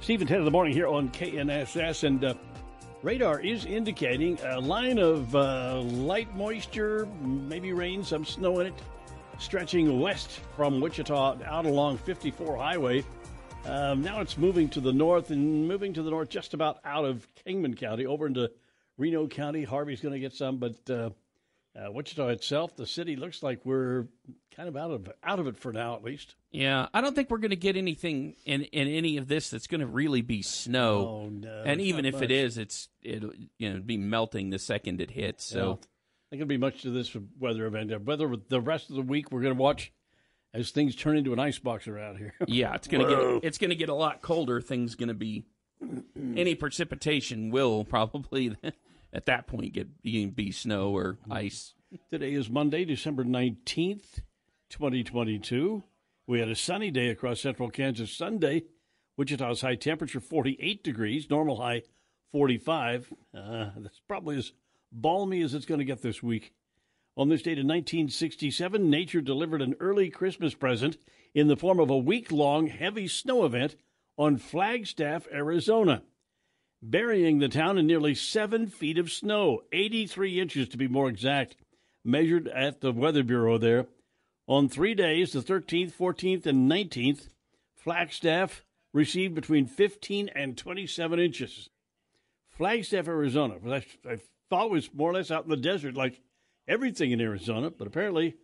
Steve 0.00 0.20
and 0.20 0.28
Ted 0.28 0.38
in 0.38 0.44
the 0.44 0.50
morning 0.50 0.72
here 0.72 0.86
on 0.86 1.10
KNSS, 1.10 2.04
and 2.04 2.24
uh, 2.24 2.34
radar 3.02 3.40
is 3.40 3.64
indicating 3.64 4.38
a 4.44 4.60
line 4.60 4.98
of 4.98 5.34
uh, 5.34 5.80
light 5.80 6.34
moisture, 6.36 7.06
maybe 7.20 7.72
rain, 7.72 8.04
some 8.04 8.24
snow 8.24 8.60
in 8.60 8.68
it, 8.68 8.74
stretching 9.38 10.00
west 10.00 10.40
from 10.56 10.80
Wichita 10.80 11.38
out 11.44 11.66
along 11.66 11.98
54 11.98 12.56
Highway. 12.56 13.04
Um, 13.66 14.02
now 14.02 14.20
it's 14.20 14.38
moving 14.38 14.68
to 14.70 14.80
the 14.80 14.92
north 14.92 15.30
and 15.30 15.66
moving 15.66 15.92
to 15.94 16.02
the 16.02 16.10
north 16.10 16.28
just 16.28 16.54
about 16.54 16.78
out 16.84 17.04
of 17.04 17.26
Kingman 17.34 17.74
County 17.74 18.06
over 18.06 18.26
into 18.26 18.50
Reno 18.96 19.26
County. 19.26 19.64
Harvey's 19.64 20.00
going 20.00 20.14
to 20.14 20.20
get 20.20 20.32
some, 20.32 20.58
but 20.58 20.90
uh, 20.90 21.10
uh, 21.76 21.90
Wichita 21.90 22.28
itself, 22.28 22.76
the 22.76 22.86
city 22.86 23.16
looks 23.16 23.42
like 23.42 23.60
we're 23.64 24.06
kind 24.54 24.68
of 24.68 24.76
out 24.76 24.90
of 24.90 25.12
out 25.22 25.38
of 25.38 25.46
it 25.46 25.56
for 25.56 25.72
now, 25.72 25.96
at 25.96 26.04
least. 26.04 26.36
Yeah, 26.52 26.88
I 26.94 27.00
don't 27.00 27.14
think 27.14 27.30
we're 27.30 27.38
going 27.38 27.50
to 27.50 27.56
get 27.56 27.76
anything 27.76 28.36
in 28.44 28.62
in 28.62 28.88
any 28.88 29.16
of 29.16 29.26
this 29.26 29.50
that's 29.50 29.66
going 29.66 29.80
to 29.80 29.86
really 29.86 30.22
be 30.22 30.42
snow. 30.42 31.24
Oh, 31.24 31.28
no, 31.28 31.62
and 31.66 31.80
even 31.80 32.04
if 32.04 32.14
much. 32.14 32.24
it 32.24 32.30
is, 32.30 32.58
it's 32.58 32.88
it'll 33.02 33.32
you 33.58 33.72
know 33.72 33.80
be 33.80 33.96
melting 33.96 34.50
the 34.50 34.58
second 34.58 35.00
it 35.00 35.10
hits. 35.10 35.44
So. 35.44 35.58
Yeah. 35.58 35.86
There 36.30 36.38
going 36.38 36.48
to 36.48 36.54
be 36.54 36.58
much 36.58 36.82
to 36.82 36.90
this 36.90 37.16
weather 37.38 37.64
event. 37.64 37.92
Weather 38.04 38.34
the 38.48 38.60
rest 38.60 38.90
of 38.90 38.96
the 38.96 39.02
week 39.02 39.30
we're 39.30 39.42
going 39.42 39.54
to 39.54 39.60
watch 39.60 39.92
as 40.52 40.70
things 40.70 40.96
turn 40.96 41.16
into 41.16 41.32
an 41.32 41.38
icebox 41.38 41.86
around 41.86 42.16
here. 42.16 42.34
yeah, 42.48 42.74
it's 42.74 42.88
going 42.88 43.06
to 43.06 43.14
get 43.14 43.20
it's 43.44 43.58
going 43.58 43.70
to 43.70 43.76
get 43.76 43.88
a 43.88 43.94
lot 43.94 44.20
colder. 44.22 44.60
Things 44.60 44.94
going 44.94 45.08
to 45.08 45.14
be 45.14 45.44
any 46.36 46.54
precipitation 46.54 47.50
will 47.50 47.84
probably 47.84 48.56
at 49.12 49.26
that 49.26 49.46
point 49.46 49.72
get 49.72 50.02
be 50.02 50.52
snow 50.52 50.96
or 50.96 51.18
ice. 51.30 51.74
Today 52.10 52.34
is 52.34 52.50
Monday, 52.50 52.84
December 52.84 53.24
nineteenth, 53.24 54.20
twenty 54.68 55.04
twenty 55.04 55.38
two. 55.38 55.84
We 56.26 56.40
had 56.40 56.48
a 56.48 56.56
sunny 56.56 56.90
day 56.90 57.08
across 57.08 57.40
central 57.40 57.70
Kansas 57.70 58.10
Sunday. 58.10 58.64
Wichita's 59.16 59.60
high 59.60 59.76
temperature 59.76 60.20
forty 60.20 60.56
eight 60.60 60.82
degrees, 60.82 61.30
normal 61.30 61.56
high 61.56 61.82
forty 62.32 62.58
five. 62.58 63.12
Uh, 63.36 63.70
that's 63.76 64.00
probably 64.08 64.36
as 64.36 64.52
balmy 64.90 65.42
as 65.42 65.54
it's 65.54 65.66
going 65.66 65.78
to 65.78 65.84
get 65.84 66.02
this 66.02 66.22
week. 66.22 66.52
On 67.16 67.28
this 67.28 67.42
date 67.42 67.58
in 67.58 67.68
1967, 67.68 68.90
nature 68.90 69.20
delivered 69.20 69.62
an 69.62 69.76
early 69.78 70.10
Christmas 70.10 70.52
present 70.54 70.96
in 71.32 71.46
the 71.46 71.56
form 71.56 71.78
of 71.78 71.88
a 71.88 71.96
week 71.96 72.32
long 72.32 72.66
heavy 72.66 73.06
snow 73.06 73.44
event 73.44 73.76
on 74.16 74.36
Flagstaff, 74.36 75.26
Arizona. 75.32 76.02
burying 76.82 77.38
the 77.38 77.48
town 77.48 77.78
in 77.78 77.86
nearly 77.86 78.14
seven 78.14 78.66
feet 78.66 78.98
of 78.98 79.10
snow, 79.10 79.62
83 79.72 80.38
inches 80.38 80.68
to 80.68 80.76
be 80.76 80.86
more 80.86 81.08
exact, 81.08 81.56
measured 82.04 82.46
at 82.48 82.82
the 82.82 82.92
Weather 82.92 83.22
Bureau 83.22 83.56
there. 83.56 83.86
On 84.46 84.68
three 84.68 84.94
days, 84.94 85.32
the 85.32 85.40
13th, 85.40 85.94
14th, 85.94 86.44
and 86.44 86.70
19th, 86.70 87.28
Flagstaff 87.74 88.64
received 88.92 89.34
between 89.34 89.66
15 89.66 90.28
and 90.34 90.58
27 90.58 91.18
inches. 91.18 91.70
Flagstaff, 92.50 93.08
Arizona. 93.08 93.56
I, 93.66 93.84
I 94.08 94.18
thought 94.50 94.70
was 94.70 94.92
more 94.92 95.10
or 95.10 95.14
less 95.14 95.30
out 95.30 95.44
in 95.44 95.50
the 95.50 95.56
desert, 95.56 95.94
like 95.94 96.20
everything 96.68 97.10
in 97.10 97.20
Arizona, 97.20 97.70
but 97.70 97.86
apparently 97.86 98.36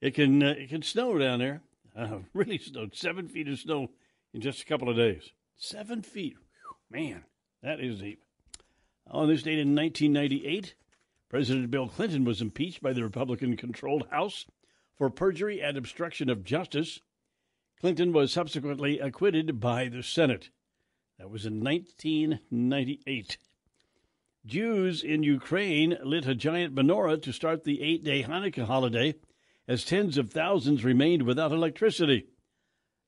it 0.00 0.14
can 0.14 0.42
uh, 0.42 0.54
it 0.56 0.68
can 0.68 0.82
snow 0.82 1.18
down 1.18 1.38
there. 1.40 1.62
Uh, 1.96 2.18
really 2.34 2.58
snowed 2.58 2.94
seven 2.94 3.28
feet 3.28 3.48
of 3.48 3.58
snow 3.58 3.88
in 4.32 4.40
just 4.40 4.62
a 4.62 4.66
couple 4.66 4.88
of 4.88 4.96
days. 4.96 5.32
Seven 5.56 6.02
feet, 6.02 6.36
man, 6.90 7.24
that 7.62 7.80
is 7.80 8.00
deep. 8.00 8.22
On 9.10 9.28
this 9.28 9.42
date 9.42 9.58
in 9.58 9.74
1998, 9.74 10.74
President 11.28 11.70
Bill 11.70 11.88
Clinton 11.88 12.24
was 12.24 12.40
impeached 12.40 12.82
by 12.82 12.92
the 12.92 13.02
Republican-controlled 13.02 14.08
House 14.10 14.46
for 14.96 15.10
perjury 15.10 15.60
and 15.60 15.76
obstruction 15.76 16.28
of 16.28 16.44
justice. 16.44 17.00
Clinton 17.80 18.12
was 18.12 18.32
subsequently 18.32 18.98
acquitted 18.98 19.60
by 19.60 19.88
the 19.88 20.02
Senate. 20.02 20.50
That 21.18 21.30
was 21.30 21.46
in 21.46 21.62
1998. 21.62 23.38
Jews 24.46 25.02
in 25.02 25.22
Ukraine 25.22 25.98
lit 26.02 26.26
a 26.26 26.34
giant 26.34 26.74
menorah 26.74 27.20
to 27.22 27.32
start 27.32 27.64
the 27.64 27.82
eight 27.82 28.04
day 28.04 28.22
Hanukkah 28.22 28.66
holiday 28.66 29.14
as 29.66 29.84
tens 29.84 30.16
of 30.16 30.30
thousands 30.30 30.84
remained 30.84 31.22
without 31.22 31.52
electricity. 31.52 32.26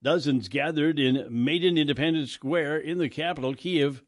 Dozens 0.02 0.48
gathered 0.48 0.98
in 0.98 1.26
Maidan 1.30 1.76
Independence 1.76 2.32
Square 2.32 2.78
in 2.78 2.98
the 2.98 3.08
capital, 3.08 3.54
Kiev, 3.54 4.02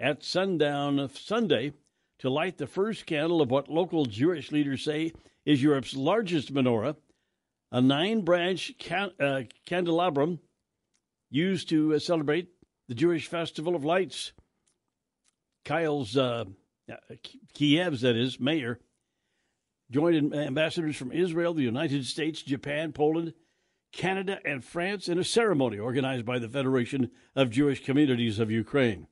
at 0.00 0.24
sundown 0.24 0.98
of 0.98 1.18
Sunday 1.18 1.72
to 2.20 2.30
light 2.30 2.56
the 2.56 2.66
first 2.66 3.04
candle 3.04 3.42
of 3.42 3.50
what 3.50 3.68
local 3.68 4.06
Jewish 4.06 4.50
leaders 4.52 4.82
say 4.84 5.12
is 5.44 5.62
Europe's 5.62 5.94
largest 5.94 6.52
menorah, 6.52 6.96
a 7.70 7.80
nine 7.80 8.22
branch 8.22 8.72
can- 8.78 9.12
uh, 9.20 9.42
candelabrum 9.66 10.40
used 11.30 11.68
to 11.68 11.94
uh, 11.94 11.98
celebrate 11.98 12.48
the 12.88 12.94
Jewish 12.94 13.26
Festival 13.26 13.76
of 13.76 13.84
Lights. 13.84 14.32
Kyle's, 15.64 16.16
uh, 16.16 16.44
Kiev's, 17.54 18.00
that 18.00 18.16
is, 18.16 18.40
mayor, 18.40 18.78
joined 19.90 20.34
ambassadors 20.34 20.96
from 20.96 21.12
Israel, 21.12 21.52
the 21.52 21.62
United 21.62 22.06
States, 22.06 22.42
Japan, 22.42 22.92
Poland, 22.92 23.34
Canada, 23.92 24.38
and 24.44 24.64
France 24.64 25.08
in 25.08 25.18
a 25.18 25.24
ceremony 25.24 25.78
organized 25.78 26.24
by 26.24 26.38
the 26.38 26.48
Federation 26.48 27.10
of 27.34 27.50
Jewish 27.50 27.84
Communities 27.84 28.38
of 28.38 28.50
Ukraine. 28.50 29.06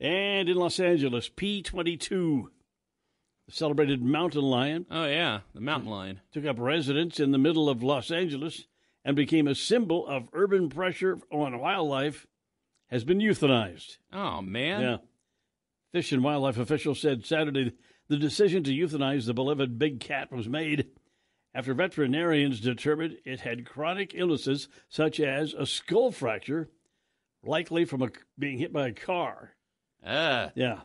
And 0.00 0.48
in 0.48 0.56
Los 0.56 0.80
Angeles, 0.80 1.28
P22, 1.28 2.44
the 3.46 3.52
celebrated 3.52 4.02
mountain 4.02 4.42
lion. 4.42 4.86
Oh, 4.90 5.04
yeah, 5.04 5.40
the 5.54 5.60
mountain 5.60 5.90
lion. 5.90 6.20
Took 6.32 6.44
up 6.44 6.58
residence 6.58 7.20
in 7.20 7.30
the 7.30 7.38
middle 7.38 7.68
of 7.68 7.82
Los 7.82 8.10
Angeles 8.10 8.66
and 9.04 9.14
became 9.14 9.46
a 9.46 9.54
symbol 9.54 10.06
of 10.06 10.28
urban 10.32 10.68
pressure 10.68 11.18
on 11.30 11.58
wildlife, 11.58 12.26
has 12.88 13.04
been 13.04 13.18
euthanized. 13.18 13.98
Oh, 14.12 14.42
man. 14.42 14.80
Yeah. 14.80 14.96
Fish 15.92 16.12
and 16.12 16.24
wildlife 16.24 16.58
officials 16.58 17.00
said 17.00 17.24
Saturday 17.24 17.72
the 18.08 18.16
decision 18.16 18.62
to 18.64 18.70
euthanize 18.70 19.26
the 19.26 19.34
beloved 19.34 19.78
big 19.78 20.00
cat 20.00 20.32
was 20.32 20.48
made 20.48 20.88
after 21.54 21.74
veterinarians 21.74 22.60
determined 22.60 23.18
it 23.24 23.40
had 23.40 23.66
chronic 23.66 24.12
illnesses 24.14 24.68
such 24.88 25.20
as 25.20 25.54
a 25.54 25.66
skull 25.66 26.10
fracture, 26.10 26.70
likely 27.42 27.84
from 27.84 28.02
a, 28.02 28.10
being 28.38 28.58
hit 28.58 28.72
by 28.72 28.88
a 28.88 28.92
car. 28.92 29.52
Ah. 30.04 30.50
Yeah. 30.54 30.80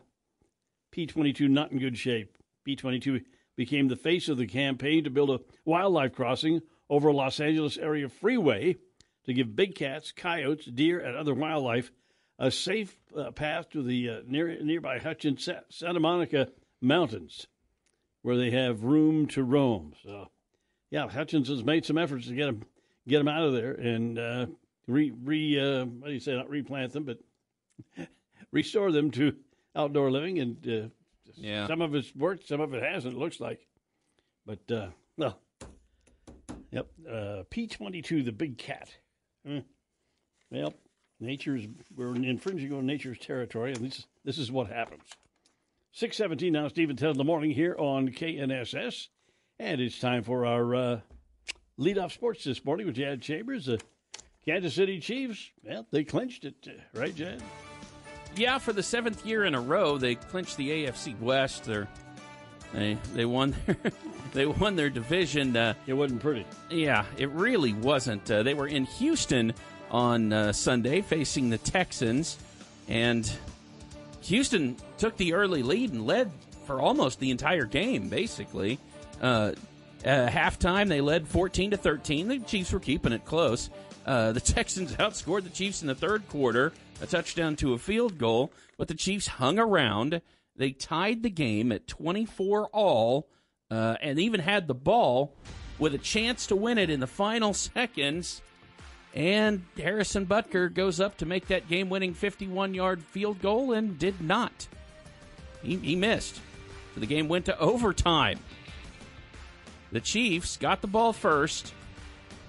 P22 0.92 1.48
not 1.48 1.72
in 1.72 1.78
good 1.78 1.96
shape. 1.96 2.36
P22 2.66 3.24
became 3.56 3.88
the 3.88 3.96
face 3.96 4.28
of 4.28 4.36
the 4.36 4.46
campaign 4.46 5.04
to 5.04 5.10
build 5.10 5.30
a 5.30 5.40
wildlife 5.64 6.12
crossing 6.12 6.60
over 6.90 7.08
a 7.08 7.12
Los 7.12 7.40
Angeles 7.40 7.76
area 7.76 8.08
freeway 8.08 8.76
to 9.24 9.34
give 9.34 9.56
big 9.56 9.74
cats, 9.74 10.12
coyotes, 10.12 10.66
deer, 10.66 11.00
and 11.00 11.16
other 11.16 11.34
wildlife 11.34 11.90
a 12.38 12.50
safe 12.50 12.96
uh, 13.16 13.30
path 13.32 13.68
to 13.70 13.82
the 13.82 14.08
uh, 14.08 14.20
near, 14.26 14.62
nearby 14.62 14.98
Hutchins 14.98 15.48
Santa 15.70 16.00
Monica 16.00 16.48
mountains 16.80 17.46
where 18.22 18.36
they 18.36 18.50
have 18.50 18.84
room 18.84 19.26
to 19.26 19.42
roam. 19.42 19.92
So, 20.02 20.28
yeah, 20.90 21.08
Hutchins 21.08 21.48
has 21.48 21.64
made 21.64 21.84
some 21.84 21.98
efforts 21.98 22.26
to 22.26 22.34
get 22.34 22.46
them 22.46 22.62
get 23.06 23.18
them 23.18 23.28
out 23.28 23.42
of 23.42 23.54
there 23.54 23.72
and 23.72 24.18
uh, 24.18 24.46
re 24.86 25.12
re 25.24 25.60
uh, 25.60 25.84
what 25.84 26.08
do 26.08 26.12
you 26.12 26.20
say? 26.20 26.34
Not 26.34 26.50
replant 26.50 26.92
them, 26.92 27.04
but 27.04 27.18
restore 28.52 28.92
them 28.92 29.10
to 29.12 29.34
outdoor 29.76 30.10
living. 30.10 30.38
And 30.38 30.68
uh, 30.68 30.88
yeah, 31.34 31.66
some 31.66 31.82
of 31.82 31.94
it's 31.94 32.14
worked, 32.14 32.48
some 32.48 32.60
of 32.60 32.74
it 32.74 32.82
hasn't. 32.82 33.14
It 33.14 33.18
looks 33.18 33.40
like, 33.40 33.60
but 34.46 34.70
uh, 34.70 34.88
well, 35.16 35.38
yep. 36.70 36.88
Uh, 37.10 37.42
P 37.50 37.66
twenty 37.66 38.02
two, 38.02 38.22
the 38.22 38.32
big 38.32 38.58
cat. 38.58 38.88
Mm. 39.46 39.64
Well, 40.50 40.74
nature's 41.20 41.66
we're 41.94 42.14
infringing 42.14 42.72
on 42.72 42.86
nature's 42.86 43.18
territory, 43.18 43.72
and 43.72 43.84
this 43.84 44.06
this 44.24 44.38
is 44.38 44.50
what 44.50 44.68
happens. 44.68 45.02
617 45.92 46.52
now, 46.52 46.68
Steve 46.68 46.90
and 46.90 46.98
Ted 46.98 47.10
in 47.10 47.16
the 47.16 47.24
morning 47.24 47.50
here 47.50 47.74
on 47.76 48.10
KNSS. 48.10 49.08
And 49.60 49.80
it's 49.80 49.98
time 49.98 50.22
for 50.22 50.46
our 50.46 50.74
uh, 50.74 51.00
leadoff 51.80 52.12
sports 52.12 52.44
this 52.44 52.64
morning 52.64 52.86
with 52.86 52.94
Jad 52.94 53.20
Chambers. 53.20 53.66
The 53.66 53.80
Kansas 54.46 54.72
City 54.72 55.00
Chiefs, 55.00 55.50
well, 55.64 55.84
they 55.90 56.04
clinched 56.04 56.44
it, 56.44 56.54
uh, 56.68 56.98
right, 56.98 57.12
Jad? 57.12 57.42
Yeah, 58.36 58.58
for 58.58 58.72
the 58.72 58.84
seventh 58.84 59.26
year 59.26 59.46
in 59.46 59.56
a 59.56 59.60
row, 59.60 59.98
they 59.98 60.14
clinched 60.14 60.58
the 60.58 60.86
AFC 60.86 61.18
West. 61.18 61.64
They're, 61.64 61.88
they 62.72 62.98
they 63.14 63.24
won 63.24 63.56
their 63.66 63.76
they 64.32 64.46
won 64.46 64.76
their 64.76 64.90
division. 64.90 65.56
Uh, 65.56 65.74
it 65.88 65.94
wasn't 65.94 66.22
pretty. 66.22 66.46
Yeah, 66.70 67.04
it 67.16 67.28
really 67.30 67.72
wasn't. 67.72 68.30
Uh, 68.30 68.44
they 68.44 68.54
were 68.54 68.68
in 68.68 68.84
Houston 68.84 69.54
on 69.90 70.32
uh, 70.32 70.52
Sunday 70.52 71.00
facing 71.00 71.50
the 71.50 71.58
Texans, 71.58 72.38
and 72.86 73.28
Houston 74.20 74.76
took 74.98 75.16
the 75.16 75.32
early 75.32 75.64
lead 75.64 75.92
and 75.92 76.06
led 76.06 76.30
for 76.64 76.80
almost 76.80 77.18
the 77.18 77.32
entire 77.32 77.64
game, 77.64 78.08
basically. 78.08 78.78
Uh, 79.20 79.52
at 80.04 80.32
halftime, 80.32 80.88
they 80.88 81.00
led 81.00 81.26
14 81.26 81.72
to 81.72 81.76
13. 81.76 82.28
The 82.28 82.38
Chiefs 82.40 82.72
were 82.72 82.80
keeping 82.80 83.12
it 83.12 83.24
close. 83.24 83.70
Uh, 84.06 84.32
the 84.32 84.40
Texans 84.40 84.92
outscored 84.96 85.44
the 85.44 85.50
Chiefs 85.50 85.82
in 85.82 85.88
the 85.88 85.94
third 85.94 86.28
quarter, 86.28 86.72
a 87.00 87.06
touchdown 87.06 87.56
to 87.56 87.74
a 87.74 87.78
field 87.78 88.18
goal, 88.18 88.52
but 88.76 88.88
the 88.88 88.94
Chiefs 88.94 89.26
hung 89.26 89.58
around. 89.58 90.20
They 90.56 90.70
tied 90.70 91.22
the 91.22 91.30
game 91.30 91.72
at 91.72 91.86
24 91.86 92.68
all 92.72 93.28
uh, 93.70 93.96
and 94.00 94.18
even 94.18 94.40
had 94.40 94.66
the 94.66 94.74
ball 94.74 95.32
with 95.78 95.94
a 95.94 95.98
chance 95.98 96.46
to 96.48 96.56
win 96.56 96.78
it 96.78 96.90
in 96.90 97.00
the 97.00 97.06
final 97.06 97.54
seconds. 97.54 98.42
And 99.14 99.64
Harrison 99.76 100.26
Butker 100.26 100.72
goes 100.72 101.00
up 101.00 101.16
to 101.18 101.26
make 101.26 101.48
that 101.48 101.68
game 101.68 101.88
winning 101.88 102.14
51 102.14 102.74
yard 102.74 103.02
field 103.02 103.40
goal 103.40 103.72
and 103.72 103.98
did 103.98 104.20
not. 104.20 104.68
He, 105.62 105.76
he 105.76 105.96
missed. 105.96 106.40
So 106.94 107.00
the 107.00 107.06
game 107.06 107.28
went 107.28 107.46
to 107.46 107.58
overtime. 107.58 108.38
The 109.92 110.00
Chiefs 110.00 110.56
got 110.56 110.80
the 110.80 110.86
ball 110.86 111.12
first, 111.12 111.72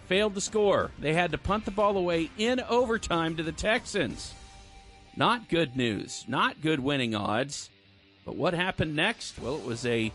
failed 0.08 0.36
to 0.36 0.42
score. 0.42 0.92
They 1.00 1.14
had 1.14 1.32
to 1.32 1.38
punt 1.38 1.66
the 1.66 1.72
ball 1.72 1.98
away 1.98 2.30
in 2.38 2.60
overtime 2.60 3.38
to 3.38 3.44
the 3.44 3.52
Texans. 3.52 4.34
Not 5.16 5.50
good 5.50 5.76
news. 5.76 6.26
Not 6.28 6.62
good 6.62 6.80
winning 6.80 7.16
odds. 7.16 7.70
But 8.26 8.36
what 8.36 8.54
happened 8.54 8.96
next? 8.96 9.40
Well, 9.40 9.56
it 9.56 9.66
was 9.66 9.86
a 9.86 10.12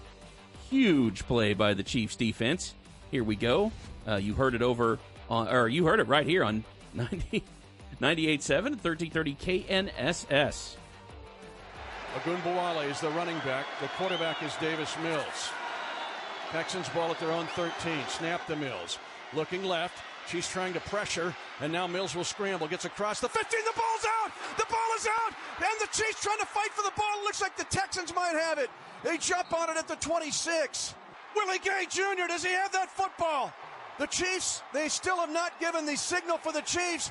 huge 0.70 1.26
play 1.26 1.54
by 1.54 1.74
the 1.74 1.82
Chiefs 1.82 2.16
defense. 2.16 2.74
Here 3.10 3.24
we 3.24 3.36
go. 3.36 3.72
Uh, 4.06 4.16
you 4.16 4.34
heard 4.34 4.54
it 4.54 4.62
over 4.62 4.98
on, 5.30 5.48
or 5.48 5.68
you 5.68 5.86
heard 5.86 6.00
it 6.00 6.08
right 6.08 6.26
here 6.26 6.44
on 6.44 6.64
90, 6.94 7.42
98.7 8.00 8.62
1330 8.82 9.34
KNSS. 9.34 10.76
Ogunbowale 12.16 12.88
is 12.88 13.00
the 13.00 13.10
running 13.10 13.38
back. 13.38 13.66
The 13.80 13.88
quarterback 13.88 14.42
is 14.42 14.54
Davis 14.56 14.94
Mills. 15.02 15.50
Texans 16.54 16.88
ball 16.90 17.10
at 17.10 17.18
their 17.18 17.32
own 17.32 17.48
13. 17.56 17.72
Snap 18.06 18.46
the 18.46 18.54
Mills. 18.54 19.00
Looking 19.32 19.64
left. 19.64 19.98
She's 20.28 20.48
trying 20.48 20.72
to 20.74 20.80
pressure, 20.82 21.34
and 21.60 21.72
now 21.72 21.88
Mills 21.88 22.14
will 22.14 22.22
scramble. 22.22 22.68
Gets 22.68 22.84
across 22.84 23.18
the 23.18 23.28
15. 23.28 23.60
The 23.64 23.72
ball's 23.72 24.06
out. 24.22 24.30
The 24.56 24.64
ball 24.70 24.78
is 24.96 25.04
out. 25.04 25.34
And 25.58 25.80
the 25.80 25.88
Chiefs 25.88 26.22
trying 26.22 26.38
to 26.38 26.46
fight 26.46 26.70
for 26.70 26.84
the 26.84 26.92
ball. 26.96 27.24
Looks 27.24 27.42
like 27.42 27.56
the 27.56 27.64
Texans 27.64 28.14
might 28.14 28.36
have 28.40 28.58
it. 28.58 28.70
They 29.02 29.18
jump 29.18 29.52
on 29.52 29.68
it 29.68 29.76
at 29.76 29.88
the 29.88 29.96
26. 29.96 30.94
Willie 31.34 31.58
Gay 31.58 31.86
Jr., 31.90 32.28
does 32.28 32.44
he 32.44 32.52
have 32.52 32.70
that 32.70 32.88
football? 32.88 33.52
The 33.98 34.06
Chiefs, 34.06 34.62
they 34.72 34.88
still 34.88 35.16
have 35.16 35.32
not 35.32 35.58
given 35.58 35.84
the 35.84 35.96
signal 35.96 36.38
for 36.38 36.52
the 36.52 36.62
Chiefs. 36.62 37.10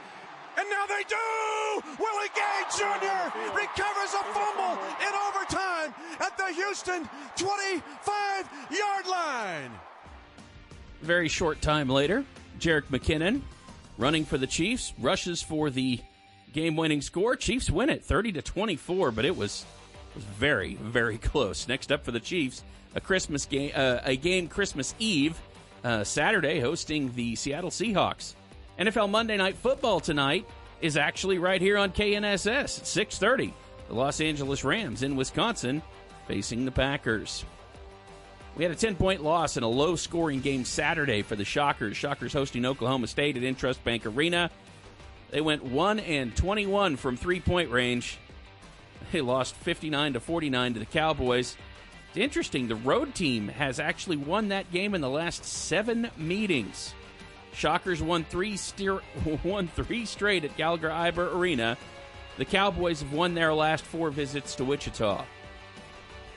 And 0.58 0.70
now 0.70 0.86
they 0.86 1.04
do! 1.08 1.84
Willie 2.00 2.30
Gay 2.36 2.62
Jr. 2.78 3.38
recovers 3.56 4.14
a 4.14 4.24
fumble 4.34 4.82
in 5.02 5.14
overtime 5.28 5.94
at 6.20 6.38
the 6.38 6.54
Houston 6.54 7.10
25 7.36 8.50
yard 8.72 9.08
line. 9.08 9.72
Very 11.02 11.28
short 11.28 11.62
time 11.62 11.90
later, 11.90 12.24
Jerick 12.60 12.86
McKinnon, 12.86 13.42
running 13.98 14.26
for 14.26 14.38
the 14.38 14.48
Chiefs, 14.48 14.94
rushes 15.00 15.42
for 15.42 15.70
the 15.70 16.00
game 16.54 16.76
winning 16.76 17.02
score. 17.02 17.36
Chiefs 17.36 17.70
win 17.70 17.90
it 17.90 18.06
30 18.06 18.34
to 18.34 18.42
24, 18.42 19.12
but 19.12 19.26
it 19.26 19.36
was 19.36 19.66
was 20.16 20.24
very 20.24 20.76
very 20.76 21.18
close. 21.32 21.68
Next 21.68 21.92
up 21.92 22.06
for 22.06 22.12
the 22.12 22.20
Chiefs, 22.20 22.64
a 22.96 23.02
Christmas 23.02 23.46
game, 23.46 23.72
uh, 23.76 24.00
a 24.04 24.16
game 24.16 24.48
Christmas 24.48 24.94
Eve, 25.00 25.40
uh, 25.84 26.04
Saturday, 26.04 26.60
hosting 26.60 27.14
the 27.16 27.36
Seattle 27.36 27.72
Seahawks. 27.72 28.36
NFL 28.80 29.10
Monday 29.10 29.38
Night 29.38 29.56
Football 29.56 30.00
tonight 30.00 30.48
is 30.82 30.98
actually 30.98 31.38
right 31.38 31.62
here 31.62 31.78
on 31.78 31.92
KNSS 31.92 32.80
at 32.80 32.88
6:30. 32.88 33.54
The 33.88 33.94
Los 33.94 34.20
Angeles 34.20 34.64
Rams 34.64 35.04
in 35.04 35.16
Wisconsin 35.16 35.84
facing 36.28 36.66
the 36.66 36.72
Packers. 36.72 37.46
We 38.56 38.64
had 38.64 38.72
a 38.72 38.76
10 38.76 38.96
point 38.96 39.24
loss 39.24 39.58
in 39.58 39.64
a 39.64 39.68
low 39.68 39.96
scoring 39.96 40.42
game 40.42 40.66
Saturday 40.66 41.22
for 41.22 41.36
the 41.36 41.46
Shockers. 41.46 41.98
Shockers 41.98 42.34
hosting 42.34 42.66
Oklahoma 42.66 43.08
State 43.08 43.38
at 43.38 43.44
INTRUST 43.44 43.84
Bank 43.84 44.06
Arena. 44.06 44.50
They 45.30 45.42
went 45.42 45.64
1 45.64 46.00
and 46.00 46.36
21 46.36 46.96
from 46.98 47.16
three 47.16 47.40
point 47.40 47.70
range. 47.70 48.18
They 49.12 49.22
lost 49.22 49.56
59 49.56 50.14
to 50.14 50.20
49 50.20 50.74
to 50.74 50.80
the 50.80 50.86
Cowboys. 50.86 51.58
It's 52.10 52.18
interesting, 52.18 52.68
the 52.68 52.76
road 52.76 53.14
team 53.14 53.50
has 53.50 53.80
actually 53.80 54.18
won 54.18 54.50
that 54.50 54.72
game 54.72 54.96
in 54.96 55.02
the 55.02 55.10
last 55.10 55.46
seven 55.46 56.10
meetings. 56.18 56.94
Shockers 57.54 58.02
won 58.02 58.24
three, 58.24 58.58
steer, 58.58 59.00
won 59.44 59.68
three 59.68 60.06
straight 60.06 60.44
at 60.44 60.58
Gallagher 60.58 60.90
Iba 60.90 61.36
Arena. 61.36 61.78
The 62.38 62.46
Cowboys 62.46 63.02
have 63.02 63.14
won 63.14 63.36
their 63.36 63.54
last 63.54 63.84
four 63.84 64.10
visits 64.10 64.56
to 64.56 64.66
Wichita. 64.66 65.24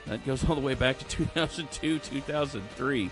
That 0.05 0.25
goes 0.25 0.47
all 0.47 0.55
the 0.55 0.61
way 0.61 0.75
back 0.75 0.99
to 0.99 1.05
2002, 1.09 1.99
2003. 1.99 3.09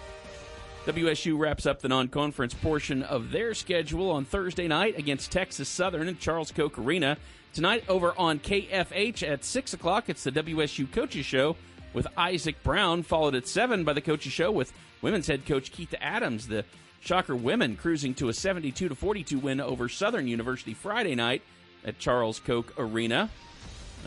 WSU 0.85 1.37
wraps 1.37 1.65
up 1.65 1.81
the 1.81 1.87
non 1.89 2.07
conference 2.07 2.53
portion 2.53 3.01
of 3.01 3.31
their 3.31 3.55
schedule 3.55 4.11
on 4.11 4.23
Thursday 4.23 4.67
night 4.67 4.97
against 4.99 5.31
Texas 5.31 5.67
Southern 5.67 6.07
in 6.07 6.17
Charles 6.19 6.51
Koch 6.51 6.77
Arena. 6.77 7.17
Tonight 7.53 7.83
over 7.87 8.13
on 8.17 8.39
KFH 8.39 9.27
at 9.27 9.43
6 9.43 9.73
o'clock, 9.73 10.09
it's 10.09 10.23
the 10.23 10.31
WSU 10.31 10.91
Coaches 10.91 11.25
Show 11.25 11.55
with 11.93 12.05
Isaac 12.17 12.61
Brown, 12.61 13.01
followed 13.01 13.33
at 13.33 13.47
7 13.47 13.83
by 13.83 13.93
the 13.93 14.01
Coaches 14.01 14.31
Show 14.31 14.51
with 14.51 14.73
women's 15.01 15.27
head 15.27 15.45
coach 15.45 15.71
Keith 15.71 15.95
Adams. 15.99 16.49
The 16.49 16.65
Shocker 17.05 17.35
women 17.35 17.75
cruising 17.75 18.15
to 18.15 18.29
a 18.29 18.33
72 18.33 18.89
to 18.89 18.95
42 18.95 19.37
win 19.37 19.61
over 19.61 19.87
Southern 19.87 20.27
University 20.27 20.73
Friday 20.73 21.13
night 21.13 21.43
at 21.83 21.99
Charles 21.99 22.39
Koch 22.39 22.73
Arena. 22.79 23.29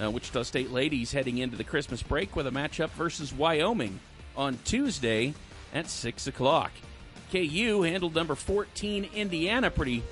Uh, 0.03 0.11
Wichita 0.11 0.43
State 0.43 0.73
ladies 0.73 1.13
heading 1.13 1.39
into 1.39 1.57
the 1.57 1.63
Christmas 1.63 2.03
break 2.03 2.35
with 2.35 2.49
a 2.49 2.51
matchup 2.51 2.91
versus 2.91 3.33
Wyoming 3.33 4.01
on 4.37 4.59
Tuesday 4.65 5.33
at 5.73 5.89
6 5.89 6.27
o'clock. 6.27 6.73
KU 7.31 7.83
handled 7.83 8.17
number 8.17 8.35
14 8.35 9.09
Indiana 9.15 9.71
pretty 9.71 10.03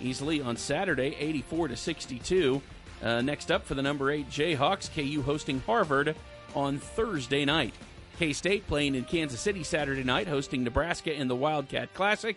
easily 0.00 0.40
on 0.40 0.56
Saturday, 0.56 1.14
84 1.20 1.68
to 1.68 1.76
62. 1.76 2.60
Uh, 3.04 3.20
next 3.20 3.52
up 3.52 3.64
for 3.64 3.74
the 3.74 3.82
number 3.82 4.10
8 4.10 4.28
Jayhawks, 4.28 4.92
KU 4.92 5.22
hosting 5.22 5.60
Harvard 5.60 6.16
on 6.56 6.78
Thursday 6.78 7.44
night. 7.44 7.74
K 8.18 8.32
State 8.32 8.66
playing 8.66 8.94
in 8.94 9.04
Kansas 9.04 9.40
City 9.40 9.62
Saturday 9.62 10.04
night, 10.04 10.28
hosting 10.28 10.64
Nebraska 10.64 11.12
in 11.12 11.28
the 11.28 11.36
Wildcat 11.36 11.92
Classic. 11.94 12.36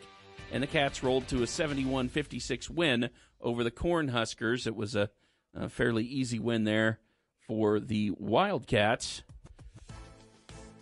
And 0.52 0.62
the 0.62 0.68
Cats 0.68 1.04
rolled 1.04 1.28
to 1.30 1.44
a 1.44 1.48
71 1.48 2.10
56 2.10 2.70
win 2.70 3.10
over 3.42 3.64
the 3.64 3.72
Cornhuskers. 3.72 4.68
It 4.68 4.76
was 4.76 4.96
a, 4.96 5.10
a 5.56 5.70
fairly 5.70 6.06
easy 6.06 6.40
win 6.40 6.64
there 6.64 7.00
for 7.48 7.80
the 7.80 8.12
Wildcats. 8.12 9.24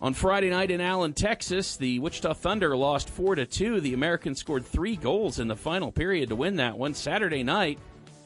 On 0.02 0.14
Friday 0.14 0.50
night 0.50 0.70
in 0.70 0.82
Allen, 0.82 1.14
Texas, 1.14 1.78
the 1.78 2.00
Wichita 2.00 2.34
Thunder 2.34 2.76
lost 2.76 3.10
4 3.10 3.36
to 3.36 3.46
2. 3.46 3.80
The 3.80 3.94
Americans 3.94 4.38
scored 4.38 4.66
3 4.66 4.98
goals 4.98 5.40
in 5.40 5.48
the 5.48 5.56
final 5.56 5.94
period 5.94 6.28
to 6.30 6.36
win 6.36 6.58
that 6.58 6.78
one. 6.78 6.94
Saturday 6.94 7.42
night, 7.42 7.80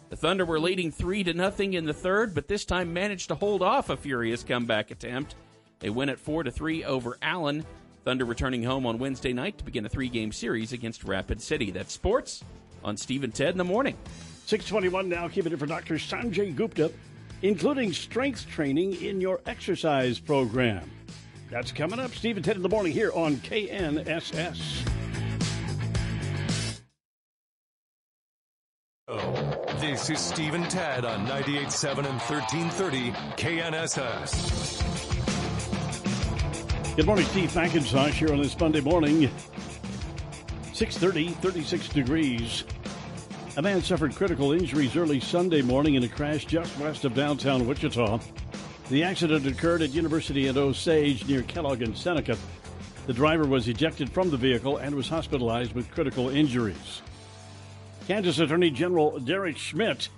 the 0.10 0.16
Thunder 0.16 0.44
were 0.44 0.60
leading 0.60 0.92
3 0.92 1.24
to 1.26 1.34
nothing 1.36 1.76
in 1.76 1.86
the 1.86 1.94
third, 1.94 2.34
but 2.34 2.48
this 2.48 2.66
time 2.66 2.94
managed 2.94 3.28
to 3.28 3.36
hold 3.36 3.62
off 3.62 3.92
a 3.92 3.98
furious 3.98 4.44
comeback 4.44 4.90
attempt. 4.90 5.36
They 5.80 5.90
win 5.90 6.10
at 6.10 6.20
4 6.20 6.44
to 6.44 6.52
3 6.52 6.84
over 6.84 7.18
Allen. 7.22 7.66
Thunder 8.04 8.26
returning 8.26 8.64
home 8.64 8.86
on 8.86 9.00
Wednesday 9.00 9.34
night 9.34 9.58
to 9.58 9.66
begin 9.66 9.86
a 9.86 9.90
three-game 9.90 10.32
series 10.32 10.72
against 10.72 11.04
Rapid 11.04 11.42
City. 11.42 11.72
That's 11.72 11.94
sports 11.94 12.44
on 12.84 12.98
Steve 12.98 13.24
and 13.24 13.34
Ted 13.34 13.50
in 13.50 13.58
the 13.58 13.64
morning. 13.64 13.98
621 14.46 15.10
now, 15.10 15.28
keeping 15.28 15.52
it 15.52 15.60
for 15.60 15.66
Dr. 15.66 15.96
Sanjay 15.96 16.56
Gupta, 16.56 16.92
including 17.42 17.92
strength 17.92 18.48
training 18.48 19.02
in 19.02 19.20
your 19.20 19.42
exercise 19.46 20.20
program. 20.20 20.90
That's 21.52 21.72
coming 21.72 22.00
up, 22.00 22.16
Steve 22.16 22.38
and 22.38 22.46
Ted 22.46 22.56
in 22.56 22.62
the 22.62 22.70
morning 22.70 22.94
here 22.94 23.12
on 23.14 23.36
KNSS. 23.38 24.88
This 29.80 30.10
is 30.10 30.20
Steve 30.20 30.54
and 30.54 30.70
Ted 30.70 31.06
on 31.06 31.26
98.7 31.28 31.98
and 31.98 32.20
1330 32.20 33.12
KNSS. 33.38 35.37
Good 36.98 37.06
morning, 37.06 37.26
Steve 37.26 37.52
McIntosh 37.52 38.14
here 38.14 38.32
on 38.32 38.42
this 38.42 38.60
Monday 38.60 38.82
morning. 38.82 39.30
630, 40.74 41.28
36 41.28 41.90
degrees. 41.90 42.64
A 43.58 43.62
man 43.62 43.84
suffered 43.84 44.16
critical 44.16 44.52
injuries 44.52 44.98
early 44.98 45.20
Sunday 45.20 45.62
morning 45.62 45.94
in 45.94 46.04
a 46.04 46.08
crash 46.08 46.46
just 46.46 46.76
west 46.80 47.06
of 47.06 47.14
downtown 47.14 47.68
Wichita. 47.68 48.20
The 48.90 49.04
accident 49.04 49.46
occurred 49.46 49.84
at 49.84 49.94
University 49.94 50.48
and 50.48 50.58
Osage 50.58 51.28
near 51.28 51.44
Kellogg 51.44 51.84
and 51.84 51.96
Seneca. 51.96 52.36
The 53.06 53.14
driver 53.14 53.46
was 53.46 53.68
ejected 53.68 54.10
from 54.10 54.32
the 54.32 54.38
vehicle 54.38 54.78
and 54.78 54.96
was 54.96 55.08
hospitalized 55.08 55.76
with 55.76 55.92
critical 55.92 56.30
injuries. 56.30 57.04
Kansas 58.08 58.40
Attorney 58.40 58.72
General 58.72 59.20
Derek 59.20 59.60
Schmidt 59.60 60.10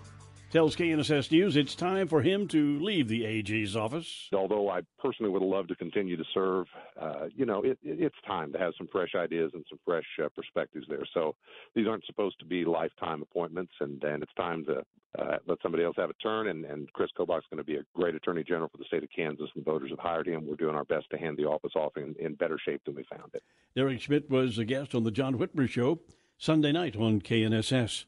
tells 0.52 0.76
KNSS 0.76 1.32
News 1.32 1.56
it's 1.56 1.76
time 1.76 2.08
for 2.08 2.22
him 2.22 2.48
to 2.50 2.80
leave 2.80 3.08
the 3.08 3.26
AG's 3.26 3.76
office. 3.76 4.30
Although 4.34 4.70
I 4.70 4.82
personally 4.98 5.32
would 5.32 5.44
love 5.44 5.68
to 5.68 5.76
continue 5.76 6.18
to 6.18 6.24
serve, 6.34 6.66
uh, 7.00 7.26
you 7.36 7.46
know, 7.46 7.62
it, 7.62 7.78
it, 7.84 8.02
it's 8.02 8.16
time 8.26 8.52
to 8.54 8.58
have 8.58 8.74
some 8.78 8.88
fresh 8.92 9.12
ideas 9.16 9.52
and 9.54 9.64
some 9.70 9.80
fresh 9.86 10.06
uh, 10.24 10.30
perspectives 10.36 10.86
there. 10.90 11.06
So 11.14 11.36
these 11.76 11.88
aren't 11.88 12.06
supposed 12.06 12.40
to 12.40 12.46
be 12.46 12.66
lifetime 12.66 13.22
appointments, 13.22 13.74
and, 13.80 14.04
and 14.04 14.24
it's 14.24 14.34
time 14.36 14.66
to 14.66 14.84
uh, 15.18 15.38
let 15.48 15.60
somebody 15.62 15.84
else 15.84 15.96
have 15.98 16.10
a 16.10 16.14
turn. 16.14 16.48
And, 16.48 16.66
and 16.66 16.92
Chris 16.94 17.12
Kobach 17.18 17.40
is 17.40 17.44
going 17.50 17.58
to 17.58 17.64
be 17.64 17.76
a 17.76 17.84
great 17.96 18.16
attorney 18.16 18.44
general 18.44 18.70
for 18.70 18.78
the 18.78 18.86
state 18.86 19.04
of 19.04 19.10
Kansas, 19.16 19.50
and 19.56 19.64
voters 19.64 19.92
have 19.92 20.00
hired 20.00 20.28
him. 20.28 20.48
We're 20.48 20.56
doing 20.56 20.76
our 20.76 20.86
best 20.86 21.10
to 21.12 21.18
hand 21.18 21.38
the 21.38 21.46
office 21.46 21.74
off 21.76 21.98
in, 21.98 22.16
in 22.20 22.36
better 22.36 22.58
shape 22.64 22.82
than 22.86 22.96
we 22.96 23.04
found 23.04 23.32
it. 23.34 23.44
Derek 23.76 24.02
Schmidt 24.02 24.30
was 24.30 24.58
a 24.58 24.66
guest 24.66 24.96
on 24.96 25.04
the 25.04 25.12
John 25.12 25.38
Whitmer 25.38 25.70
Show 25.70 26.00
Sunday 26.38 26.72
night 26.72 26.96
on 26.96 27.22
KNSS. 27.22 28.06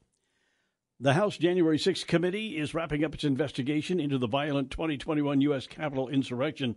The 1.03 1.13
House 1.13 1.35
January 1.35 1.79
6th 1.79 2.05
committee 2.05 2.59
is 2.59 2.75
wrapping 2.75 3.03
up 3.03 3.15
its 3.15 3.23
investigation 3.23 3.99
into 3.99 4.19
the 4.19 4.27
violent 4.27 4.69
2021 4.69 5.41
U.S. 5.41 5.65
Capitol 5.65 6.07
insurrection. 6.07 6.75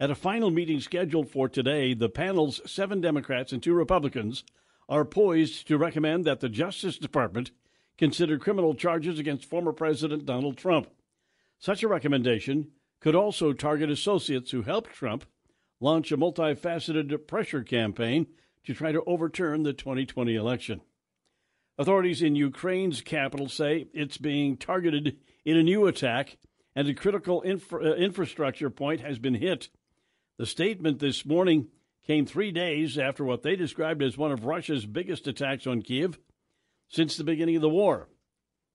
At 0.00 0.10
a 0.10 0.16
final 0.16 0.50
meeting 0.50 0.80
scheduled 0.80 1.30
for 1.30 1.48
today, 1.48 1.94
the 1.94 2.08
panel's 2.08 2.60
seven 2.68 3.00
Democrats 3.00 3.52
and 3.52 3.62
two 3.62 3.72
Republicans 3.72 4.42
are 4.88 5.04
poised 5.04 5.68
to 5.68 5.78
recommend 5.78 6.24
that 6.24 6.40
the 6.40 6.48
Justice 6.48 6.98
Department 6.98 7.52
consider 7.96 8.38
criminal 8.38 8.74
charges 8.74 9.20
against 9.20 9.48
former 9.48 9.72
President 9.72 10.26
Donald 10.26 10.56
Trump. 10.56 10.88
Such 11.60 11.84
a 11.84 11.88
recommendation 11.88 12.72
could 12.98 13.14
also 13.14 13.52
target 13.52 13.88
associates 13.88 14.50
who 14.50 14.62
helped 14.62 14.92
Trump 14.92 15.26
launch 15.78 16.10
a 16.10 16.16
multifaceted 16.16 17.28
pressure 17.28 17.62
campaign 17.62 18.26
to 18.64 18.74
try 18.74 18.90
to 18.90 19.04
overturn 19.04 19.62
the 19.62 19.72
2020 19.72 20.34
election. 20.34 20.80
Authorities 21.80 22.20
in 22.20 22.36
Ukraine's 22.36 23.00
capital 23.00 23.48
say 23.48 23.86
it's 23.94 24.18
being 24.18 24.58
targeted 24.58 25.16
in 25.46 25.56
a 25.56 25.62
new 25.62 25.86
attack 25.86 26.36
and 26.76 26.86
a 26.86 26.92
critical 26.92 27.40
infra- 27.42 27.92
uh, 27.92 27.94
infrastructure 27.94 28.68
point 28.68 29.00
has 29.00 29.18
been 29.18 29.36
hit. 29.36 29.70
The 30.36 30.44
statement 30.44 30.98
this 30.98 31.24
morning 31.24 31.68
came 32.06 32.26
three 32.26 32.52
days 32.52 32.98
after 32.98 33.24
what 33.24 33.42
they 33.42 33.56
described 33.56 34.02
as 34.02 34.18
one 34.18 34.30
of 34.30 34.44
Russia's 34.44 34.84
biggest 34.84 35.26
attacks 35.26 35.66
on 35.66 35.80
Kiev 35.80 36.18
since 36.86 37.16
the 37.16 37.24
beginning 37.24 37.56
of 37.56 37.62
the 37.62 37.70
war. 37.70 38.10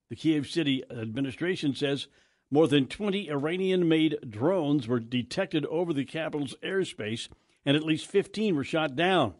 The 0.08 0.16
Kiev 0.16 0.48
city 0.48 0.82
administration 0.90 1.76
says 1.76 2.08
more 2.50 2.66
than 2.66 2.88
20 2.88 3.30
Iranian 3.30 3.88
made 3.88 4.16
drones 4.28 4.88
were 4.88 4.98
detected 4.98 5.64
over 5.66 5.92
the 5.92 6.04
capital's 6.04 6.56
airspace 6.60 7.28
and 7.64 7.76
at 7.76 7.84
least 7.84 8.10
15 8.10 8.56
were 8.56 8.64
shot 8.64 8.96
down. 8.96 9.34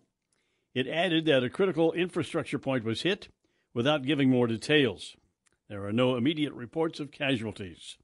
It 0.73 0.87
added 0.87 1.25
that 1.25 1.43
a 1.43 1.51
critical 1.51 1.93
infrastructure 1.93 2.61
point 2.61 2.85
was 2.85 3.03
hit 3.03 3.27
without 3.77 4.07
giving 4.07 4.31
more 4.31 4.47
details. 4.47 5.17
There 5.69 5.85
are 5.85 5.93
no 5.93 6.17
immediate 6.17 6.55
reports 6.55 6.99
of 6.99 7.11
casualties. 7.11 7.99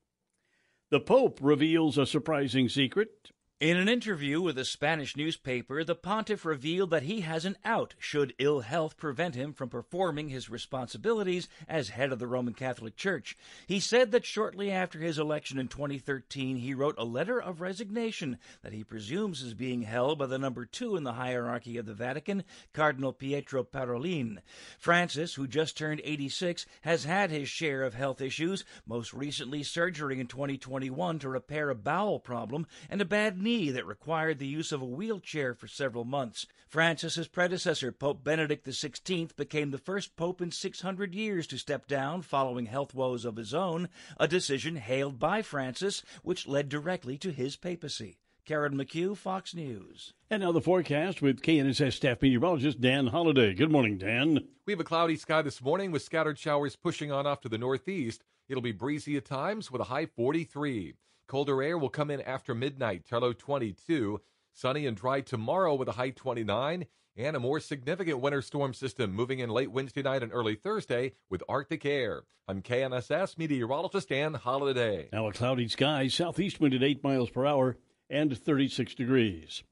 The 0.91 1.01
Pope 1.01 1.39
reveals 1.41 1.97
a 1.97 2.05
surprising 2.05 2.69
secret. 2.69 3.31
In 3.63 3.77
an 3.77 3.89
interview 3.89 4.41
with 4.41 4.59
a 4.59 4.65
Spanish 4.65 5.17
newspaper, 5.17 5.85
the 5.85 5.95
pontiff 5.95 6.45
revealed 6.45 6.91
that 6.91 7.05
he 7.05 7.21
has 7.21 7.45
an 7.45 7.57
out 7.65 7.95
should 7.97 8.35
ill 8.41 8.59
health 8.59 8.97
prevent 8.97 9.37
him 9.37 9.53
from 9.53 9.69
performing 9.69 10.31
his 10.31 10.51
responsibilities 10.51 11.47
as 11.69 11.91
head 11.91 12.11
of 12.11 12.19
the 12.19 12.27
Roman 12.27 12.55
Catholic 12.55 12.97
Church. 12.97 13.39
He 13.69 13.79
said 13.79 14.11
that 14.11 14.27
shortly 14.27 14.73
after 14.73 14.99
his 14.99 15.17
election 15.17 15.61
in 15.61 15.69
2013, 15.69 16.57
he 16.57 16.75
wrote 16.75 16.97
a 16.99 17.05
letter 17.05 17.41
of 17.41 17.61
resignation 17.61 18.39
that 18.65 18.73
he 18.73 18.83
presumes 18.83 19.43
is 19.43 19.55
being 19.55 19.83
held 19.83 20.19
by 20.19 20.27
the 20.27 20.41
number 20.41 20.65
two 20.65 20.97
in 20.97 21.05
the 21.05 21.13
hierarchy 21.13 21.77
of 21.77 21.87
the 21.87 21.95
Vatican, 21.95 22.43
Cardinal 22.73 23.13
Pietro 23.13 23.63
Parolin. 23.63 24.39
Francis, 24.77 25.35
who 25.35 25.47
just 25.47 25.79
turned 25.79 26.01
86, 26.03 26.67
has 26.81 27.05
had 27.05 27.31
his 27.31 27.49
share 27.49 27.85
of 27.85 27.95
health 27.95 28.21
issues, 28.21 28.65
most 28.85 29.13
recently 29.13 29.63
surgery 29.63 30.19
in 30.19 30.27
2021 30.27 31.21
to 31.21 31.29
repair 31.29 31.71
a 31.71 31.77
bowel 31.77 32.19
problem 32.19 32.67
and 32.91 33.01
a 33.01 33.05
bad 33.05 33.41
knee 33.41 33.52
knee 33.53 33.71
that 33.71 33.87
required 33.87 34.39
the 34.39 34.47
use 34.47 34.73
of 34.73 34.81
a 34.81 34.87
wheelchair 34.87 35.53
for 35.53 35.69
several 35.69 36.05
months. 36.05 36.47
Francis's 36.69 37.29
predecessor, 37.29 37.93
Pope 37.93 38.25
Benedict 38.25 38.67
XVI, 38.67 39.37
became 39.37 39.71
the 39.71 39.79
first 39.79 40.17
pope 40.17 40.41
in 40.41 40.51
600 40.51 41.15
years 41.15 41.47
to 41.49 41.59
step 41.59 41.87
down 41.87 42.23
following 42.23 42.65
health 42.65 42.95
woes 42.95 43.27
of 43.27 43.37
his 43.37 43.53
own, 43.53 43.91
a 44.19 44.27
decision 44.27 44.77
hailed 44.77 45.19
by 45.19 45.43
Francis, 45.43 46.03
which 46.23 46.49
led 46.49 46.71
directly 46.71 47.19
to 47.19 47.31
his 47.31 47.57
papacy. 47.57 48.17
Karen 48.47 48.75
McHugh, 48.75 49.15
Fox 49.15 49.55
News. 49.55 50.15
And 50.31 50.43
now 50.43 50.53
the 50.53 50.63
forecast 50.63 51.21
with 51.21 51.43
KNSS 51.43 51.93
staff 51.93 52.23
meteorologist 52.23 52.81
Dan 52.81 53.09
Holliday. 53.09 53.53
Good 53.53 53.71
morning, 53.71 53.99
Dan. 53.99 54.49
We 54.65 54.73
have 54.73 54.81
a 54.81 54.85
cloudy 54.85 55.17
sky 55.17 55.43
this 55.43 55.61
morning 55.61 55.93
with 55.93 56.03
scattered 56.03 56.39
showers 56.39 56.75
pushing 56.75 57.13
on 57.13 57.27
off 57.27 57.43
to 57.43 57.51
the 57.51 57.59
northeast. 57.59 58.25
It'll 58.49 58.63
be 58.63 58.73
breezy 58.73 59.19
at 59.19 59.27
times 59.27 59.71
with 59.71 59.83
a 59.83 59.85
high 59.85 60.07
43. 60.07 60.95
Colder 61.33 61.63
air 61.63 61.79
will 61.79 61.89
come 61.89 62.11
in 62.11 62.21
after 62.21 62.55
midnight, 62.55 63.07
low 63.11 63.33
22. 63.33 64.21
Sunny 64.53 64.87
and 64.87 64.95
dry 64.95 65.23
tomorrow 65.23 65.75
with 65.75 65.89
a 65.89 65.93
high 65.93 66.11
29. 66.11 66.85
And 67.17 67.35
a 67.35 67.41
more 67.41 67.59
significant 67.59 68.21
winter 68.21 68.43
storm 68.43 68.75
system 68.75 69.15
moving 69.15 69.39
in 69.39 69.49
late 69.49 69.73
Wednesday 69.73 70.03
night 70.03 70.23
and 70.23 70.31
early 70.31 70.57
Thursday 70.57 71.15
with 71.31 71.43
Arctic 71.49 71.87
air. 71.87 72.25
I'm 72.47 72.61
KNSS 72.61 73.39
meteorologist 73.39 74.11
Dan 74.11 74.35
Holliday. 74.35 75.09
Now 75.11 75.27
a 75.27 75.33
cloudy 75.33 75.69
sky, 75.69 76.09
southeast 76.09 76.61
wind 76.61 76.75
at 76.75 76.83
8 76.83 77.03
miles 77.03 77.31
per 77.31 77.47
hour 77.47 77.79
and 78.11 78.37
36 78.37 78.95
degrees. 78.95 79.63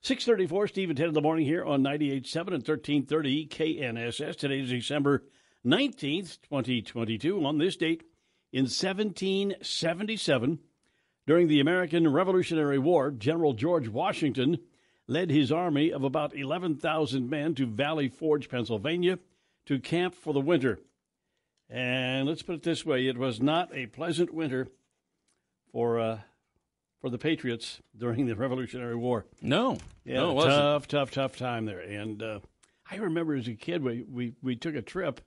634, 0.00 0.68
Steve 0.68 0.88
and 0.88 0.96
Ted 0.96 1.08
in 1.08 1.14
the 1.14 1.20
morning 1.20 1.44
here 1.44 1.66
on 1.66 1.82
98.7 1.82 2.34
and 2.46 2.66
1330 2.66 3.46
KNSS. 3.46 4.36
Today 4.36 4.60
is 4.60 4.70
December 4.70 5.24
19th, 5.66 6.38
2022. 6.48 7.44
On 7.44 7.58
this 7.58 7.76
date 7.76 8.04
in 8.54 8.62
1777, 8.62 10.60
during 11.30 11.46
the 11.46 11.60
American 11.60 12.12
Revolutionary 12.12 12.80
War, 12.80 13.12
General 13.12 13.52
George 13.52 13.86
Washington 13.86 14.58
led 15.06 15.30
his 15.30 15.52
army 15.52 15.92
of 15.92 16.02
about 16.02 16.36
11,000 16.36 17.30
men 17.30 17.54
to 17.54 17.66
Valley 17.66 18.08
Forge, 18.08 18.48
Pennsylvania, 18.48 19.16
to 19.64 19.78
camp 19.78 20.16
for 20.16 20.34
the 20.34 20.40
winter. 20.40 20.80
And 21.68 22.26
let's 22.26 22.42
put 22.42 22.56
it 22.56 22.62
this 22.64 22.84
way 22.84 23.06
it 23.06 23.16
was 23.16 23.40
not 23.40 23.72
a 23.72 23.86
pleasant 23.86 24.34
winter 24.34 24.66
for. 25.70 26.00
Uh, 26.00 26.18
for 27.00 27.08
the 27.08 27.16
Patriots 27.16 27.80
during 27.96 28.26
the 28.26 28.34
Revolutionary 28.34 28.96
War. 28.96 29.24
No, 29.40 29.78
yeah, 30.04 30.16
no, 30.16 30.34
tough, 30.44 30.86
tough, 30.86 31.10
tough 31.12 31.36
time 31.36 31.64
there. 31.64 31.80
And 31.80 32.22
uh, 32.22 32.40
I 32.90 32.96
remember 32.96 33.36
as 33.36 33.48
a 33.48 33.54
kid, 33.54 33.82
we, 33.82 34.02
we 34.02 34.34
we 34.42 34.56
took 34.56 34.74
a 34.74 34.82
trip 34.82 35.22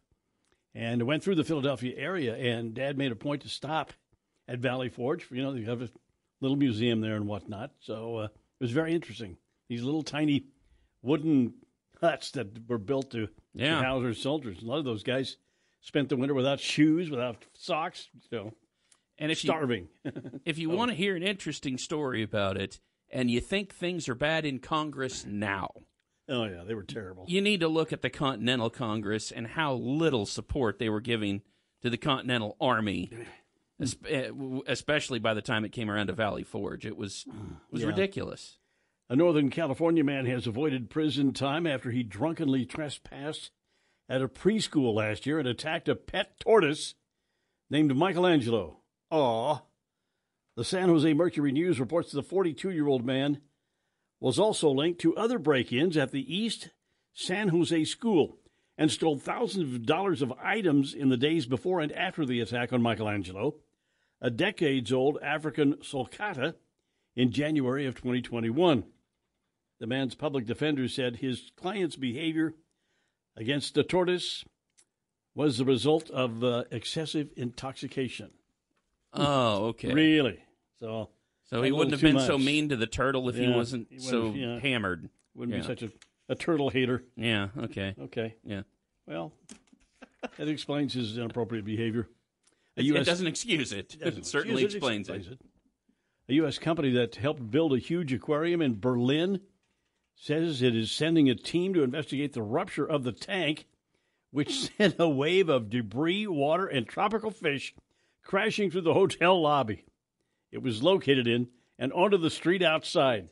and 0.76 1.02
went 1.04 1.24
through 1.24 1.34
the 1.34 1.44
Philadelphia 1.44 1.96
area, 1.98 2.36
and 2.36 2.76
Dad 2.76 2.96
made 2.96 3.12
a 3.12 3.16
point 3.16 3.42
to 3.42 3.50
stop 3.50 3.94
at 4.48 4.60
Valley 4.60 4.90
Forge. 4.90 5.28
You 5.32 5.44
know, 5.44 5.54
they 5.54 5.64
have 5.64 5.82
a 5.82 5.90
little 6.42 6.58
museum 6.58 7.02
there 7.02 7.16
and 7.16 7.28
whatnot. 7.28 7.72
So 7.80 8.18
uh, 8.18 8.24
it 8.26 8.32
was 8.60 8.72
very 8.72 8.94
interesting. 8.94 9.38
These 9.70 9.84
little 9.84 10.04
tiny 10.04 10.46
wooden 11.02 11.54
huts 12.02 12.32
that 12.32 12.68
were 12.68 12.78
built 12.78 13.12
to, 13.12 13.30
yeah. 13.54 13.80
to 13.80 13.86
house 13.86 14.04
their 14.04 14.14
soldiers. 14.14 14.62
A 14.62 14.66
lot 14.66 14.80
of 14.80 14.86
those 14.86 15.04
guys 15.04 15.38
spent 15.82 16.10
the 16.10 16.18
winter 16.18 16.34
without 16.34 16.60
shoes, 16.60 17.10
without 17.10 17.46
socks, 17.54 18.10
so 18.30 18.54
and 19.18 19.32
if 19.32 19.40
starving. 19.40 19.88
You, 20.04 20.12
if 20.46 20.58
you 20.58 20.72
oh. 20.72 20.76
want 20.76 20.92
to 20.92 20.98
hear 20.98 21.16
an 21.16 21.24
interesting 21.24 21.78
story 21.78 22.24
about 22.24 22.58
it, 22.58 22.80
and 23.12 23.30
you 23.30 23.40
think 23.40 23.74
things 23.74 24.10
are 24.10 24.16
bad 24.16 24.46
in 24.46 24.60
Congress 24.60 25.26
now. 25.26 25.70
Oh 26.30 26.46
yeah, 26.46 26.64
they 26.66 26.74
were 26.74 26.84
terrible. 26.84 27.26
You 27.28 27.42
need 27.42 27.60
to 27.60 27.68
look 27.68 27.94
at 27.94 28.02
the 28.02 28.10
Continental 28.10 28.70
Congress 28.70 29.32
and 29.32 29.46
how 29.46 29.74
little 29.74 30.26
support 30.26 30.80
they 30.80 30.90
were 30.90 31.02
giving 31.02 31.42
to 31.82 31.90
the 31.90 31.98
Continental 31.98 32.56
Army 32.62 33.12
Eh, 34.08 34.30
especially 34.68 35.20
by 35.20 35.34
the 35.34 35.42
time 35.42 35.66
it 35.66 35.72
came 35.72 35.90
around 35.90 36.08
to 36.08 36.14
Valley 36.14 36.44
Forge. 36.44 36.86
It 36.86 36.98
was 36.98 37.26
was 37.72 37.82
yeah. 37.82 37.88
ridiculous. 37.88 38.58
A 39.10 39.16
Northern 39.16 39.50
California 39.50 40.04
man 40.04 40.26
has 40.26 40.48
avoided 40.48 40.90
prison 40.90 41.34
time 41.34 41.68
after 41.68 41.92
he 41.92 42.04
drunkenly 42.04 42.66
trespassed 42.66 43.52
at 44.10 44.22
a 44.22 44.28
preschool 44.28 44.94
last 44.94 45.26
year 45.26 45.40
and 45.40 45.48
attacked 45.48 45.90
a 45.90 45.96
pet 45.96 46.40
tortoise 46.40 46.96
named 47.70 47.96
Michelangelo. 47.96 48.80
Aw. 49.12 49.62
The 50.56 50.64
San 50.64 50.90
Jose 50.90 51.14
Mercury 51.14 51.52
News 51.52 51.80
reports 51.80 52.12
the 52.12 52.24
42 52.24 52.70
year 52.70 52.88
old 52.88 53.06
man 53.06 53.42
was 54.20 54.40
also 54.40 54.70
linked 54.70 55.02
to 55.02 55.16
other 55.16 55.38
break 55.38 55.74
ins 55.74 55.98
at 55.98 56.12
the 56.12 56.34
East 56.34 56.70
San 57.14 57.50
Jose 57.50 57.84
school 57.86 58.38
and 58.78 58.90
stole 58.90 59.18
thousands 59.18 59.76
of 59.76 59.86
dollars 59.86 60.22
of 60.22 60.34
items 60.42 60.94
in 60.94 61.10
the 61.10 61.18
days 61.18 61.46
before 61.46 61.82
and 61.82 61.92
after 61.92 62.26
the 62.26 62.40
attack 62.40 62.72
on 62.72 62.82
Michelangelo, 62.82 63.56
a 64.24 64.32
decades 64.32 64.92
old 64.92 65.20
African 65.22 65.76
sulcata, 65.76 66.56
in 67.16 67.32
January 67.32 67.86
of 67.86 67.96
2021. 67.96 68.84
The 69.80 69.88
man's 69.88 70.16
public 70.16 70.46
defender 70.46 70.88
said 70.88 71.18
his 71.18 71.52
client's 71.56 71.96
behavior 71.96 72.56
against 73.36 73.76
the 73.76 73.84
tortoise 73.84 74.44
was 75.36 75.58
the 75.58 75.66
result 75.66 76.10
of 76.10 76.44
uh, 76.44 76.64
excessive 76.72 77.30
intoxication. 77.36 78.32
Oh, 79.14 79.66
okay. 79.68 79.94
Really? 79.94 80.40
So, 80.80 81.10
so 81.44 81.62
he 81.62 81.72
wouldn't 81.72 81.92
have 81.92 82.02
been 82.02 82.16
much. 82.16 82.28
so 82.28 82.38
mean 82.38 82.70
to 82.70 82.76
the 82.76 82.88
turtle 82.88 83.30
if 83.30 83.36
yeah, 83.36 83.48
he 83.48 83.54
wasn't 83.54 83.88
he 83.90 84.00
so 84.00 84.32
yeah, 84.32 84.60
hammered. 84.60 85.10
Wouldn't 85.36 85.56
yeah. 85.56 85.62
be 85.62 85.68
such 85.68 85.84
a 85.84 85.92
a 86.30 86.36
turtle 86.36 86.70
hater. 86.70 87.04
Yeah. 87.16 87.50
Okay. 87.58 87.96
Okay. 88.00 88.36
Yeah. 88.46 88.62
Well, 89.06 89.34
that 90.38 90.48
explains 90.48 90.94
his 90.94 91.18
inappropriate 91.18 91.66
behavior. 91.66 92.08
US, 92.82 93.02
it 93.02 93.06
doesn't 93.06 93.28
excuse 93.28 93.72
it. 93.72 93.94
It, 93.94 94.00
doesn't 94.00 94.20
it 94.22 94.26
certainly 94.26 94.64
excuse 94.64 94.76
explains 94.76 95.10
it, 95.10 95.16
it. 95.16 95.28
it. 95.34 95.42
A 96.30 96.34
U.S. 96.36 96.58
company 96.58 96.92
that 96.92 97.16
helped 97.16 97.52
build 97.52 97.74
a 97.74 97.78
huge 97.78 98.14
aquarium 98.14 98.62
in 98.62 98.80
Berlin 98.80 99.42
says 100.16 100.62
it 100.62 100.76
is 100.76 100.92
sending 100.92 101.30
a 101.30 101.36
team 101.36 101.74
to 101.74 101.84
investigate 101.84 102.34
the 102.34 102.42
rupture 102.42 102.86
of 102.86 103.04
the 103.04 103.12
tank, 103.12 103.66
which 104.32 104.56
hmm. 104.56 104.66
sent 104.78 104.96
a 105.00 105.10
wave 105.10 105.50
of 105.50 105.70
debris, 105.70 106.28
water, 106.28 106.66
and 106.66 106.88
tropical 106.88 107.32
fish 107.32 107.76
crashing 108.24 108.72
through 108.72 108.82
the 108.82 108.94
hotel 108.94 109.42
lobby. 109.42 109.86
It 110.52 110.62
was 110.62 110.82
located 110.82 111.28
in 111.28 111.48
and 111.78 111.92
onto 111.92 112.18
the 112.18 112.30
street 112.30 112.62
outside. 112.62 113.28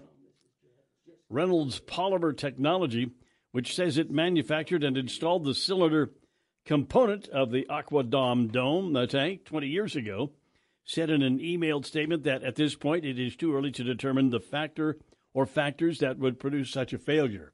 Reynolds 1.30 1.80
Polymer 1.80 2.36
Technology, 2.36 3.12
which 3.52 3.74
says 3.74 3.98
it 3.98 4.12
manufactured 4.12 4.84
and 4.84 4.98
installed 4.98 5.46
the 5.46 5.54
cylinder 5.54 6.12
component 6.66 7.28
of 7.30 7.52
the 7.52 7.66
Aquadom 7.70 8.52
dome, 8.52 8.92
the 8.94 9.08
tank, 9.08 9.46
20 9.46 9.68
years 9.68 9.96
ago, 9.96 10.32
said 10.86 11.10
in 11.10 11.22
an 11.22 11.40
emailed 11.40 11.86
statement 11.86 12.24
that 12.24 12.44
at 12.44 12.56
this 12.56 12.76
point 12.76 13.06
it 13.06 13.20
is 13.20 13.36
too 13.36 13.54
early 13.56 13.72
to 13.72 13.84
determine 13.84 14.30
the 14.30 14.40
factor 14.40 14.98
or 15.34 15.46
factors 15.46 16.00
that 16.00 16.18
would 16.18 16.40
produce 16.40 16.72
such 16.72 16.94
a 16.94 16.98
failure. 16.98 17.52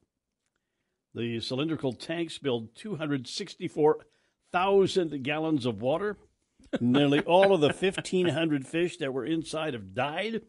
The 1.14 1.40
cylindrical 1.40 1.92
tank 1.92 2.30
spilled 2.30 2.74
264,000 2.74 5.22
gallons 5.22 5.66
of 5.66 5.80
water. 5.80 6.16
Nearly 6.80 7.20
all 7.20 7.54
of 7.54 7.60
the 7.60 7.68
1,500 7.68 8.66
fish 8.66 8.96
that 8.98 9.12
were 9.12 9.24
inside 9.24 9.74
have 9.74 9.94
died 9.94 10.42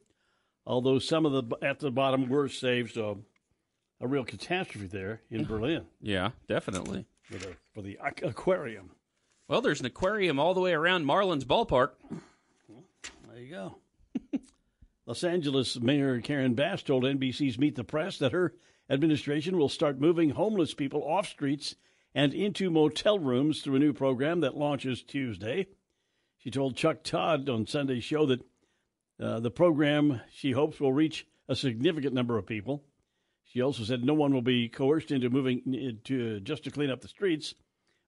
although 0.69 0.99
some 0.99 1.25
of 1.25 1.33
the 1.33 1.57
at 1.61 1.79
the 1.79 1.91
bottom 1.91 2.29
were 2.29 2.47
saved. 2.47 2.93
So 2.93 3.25
a 3.99 4.07
real 4.07 4.23
catastrophe 4.23 4.87
there 4.87 5.23
in 5.29 5.43
Berlin. 5.43 5.85
Yeah, 6.01 6.29
definitely 6.47 7.05
for 7.29 7.37
the, 7.37 7.55
for 7.73 7.81
the 7.81 7.99
aquarium. 8.23 8.91
Well, 9.47 9.61
there's 9.61 9.79
an 9.79 9.85
aquarium 9.85 10.39
all 10.39 10.53
the 10.53 10.61
way 10.61 10.73
around 10.73 11.05
Marlins 11.05 11.43
Ballpark. 11.43 11.91
there 13.27 13.39
you 13.39 13.49
go. 13.49 13.75
Los 15.05 15.23
Angeles 15.23 15.79
Mayor 15.79 16.21
Karen 16.21 16.53
Bass 16.53 16.83
told 16.83 17.03
NBC's 17.03 17.57
Meet 17.57 17.75
the 17.75 17.83
Press 17.83 18.17
that 18.19 18.31
her 18.31 18.53
administration 18.89 19.57
will 19.57 19.69
start 19.69 19.99
moving 19.99 20.31
homeless 20.31 20.73
people 20.73 21.03
off 21.03 21.27
streets 21.27 21.75
and 22.15 22.33
into 22.33 22.69
motel 22.69 23.19
rooms 23.19 23.61
through 23.61 23.75
a 23.75 23.79
new 23.79 23.93
program 23.93 24.41
that 24.41 24.57
launches 24.57 25.03
Tuesday. 25.03 25.67
She 26.37 26.49
told 26.49 26.75
Chuck 26.75 27.03
Todd 27.03 27.49
on 27.49 27.67
Sunday's 27.67 28.03
show 28.03 28.25
that 28.25 28.41
uh, 29.21 29.39
the 29.39 29.51
program, 29.51 30.21
she 30.31 30.51
hopes, 30.51 30.79
will 30.79 30.93
reach 30.93 31.27
a 31.47 31.55
significant 31.55 32.13
number 32.13 32.37
of 32.37 32.45
people. 32.45 32.83
She 33.49 33.61
also 33.61 33.83
said 33.83 34.03
no 34.03 34.13
one 34.13 34.31
will 34.31 34.43
be 34.43 34.69
coerced 34.69 35.09
into 35.09 35.31
moving 35.31 35.99
to 36.03 36.39
just 36.39 36.63
to 36.65 36.71
clean 36.71 36.91
up 36.91 37.01
the 37.01 37.07
streets. 37.07 37.55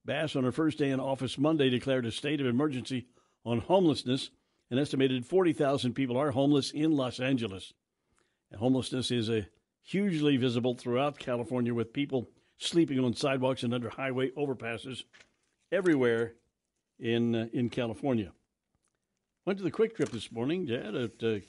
Bass, 0.05 0.35
on 0.35 0.43
her 0.43 0.51
first 0.51 0.77
day 0.77 0.91
in 0.91 0.99
office 0.99 1.37
Monday, 1.37 1.69
declared 1.69 2.05
a 2.05 2.11
state 2.11 2.39
of 2.39 2.45
emergency 2.45 3.07
on 3.43 3.59
homelessness. 3.59 4.29
An 4.69 4.77
estimated 4.77 5.25
40,000 5.25 5.93
people 5.93 6.15
are 6.15 6.29
homeless 6.29 6.69
in 6.69 6.91
Los 6.91 7.19
Angeles. 7.19 7.73
homelessness 8.55 9.09
is 9.09 9.29
a 9.29 9.47
hugely 9.81 10.37
visible 10.37 10.75
throughout 10.75 11.17
California 11.17 11.73
with 11.73 11.91
people 11.91 12.29
sleeping 12.59 12.99
on 12.99 13.15
sidewalks 13.15 13.63
and 13.63 13.73
under 13.73 13.89
highway 13.89 14.29
overpasses 14.37 15.03
everywhere 15.71 16.35
in 16.99 17.33
uh, 17.33 17.47
in 17.51 17.67
California. 17.69 18.31
Went 19.45 19.57
to 19.57 19.63
the 19.63 19.71
QuikTrip 19.71 20.11
this 20.11 20.31
morning, 20.31 20.67
Dad, 20.67 20.93
at 20.93 21.23
uh, 21.23 21.39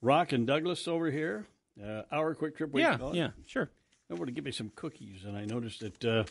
Rock 0.00 0.30
and 0.30 0.46
Douglas 0.46 0.86
over 0.86 1.10
here. 1.10 1.48
Uh, 1.82 2.02
our 2.12 2.34
QuikTrip. 2.34 2.70
Yeah, 2.78 2.98
yeah, 3.12 3.30
sure. 3.46 3.70
I 4.10 4.14
Over 4.14 4.26
to 4.26 4.32
give 4.32 4.44
me 4.44 4.52
some 4.52 4.70
cookies, 4.74 5.24
and 5.24 5.36
I 5.36 5.44
noticed 5.44 5.80
that 5.80 6.04
uh, 6.04 6.24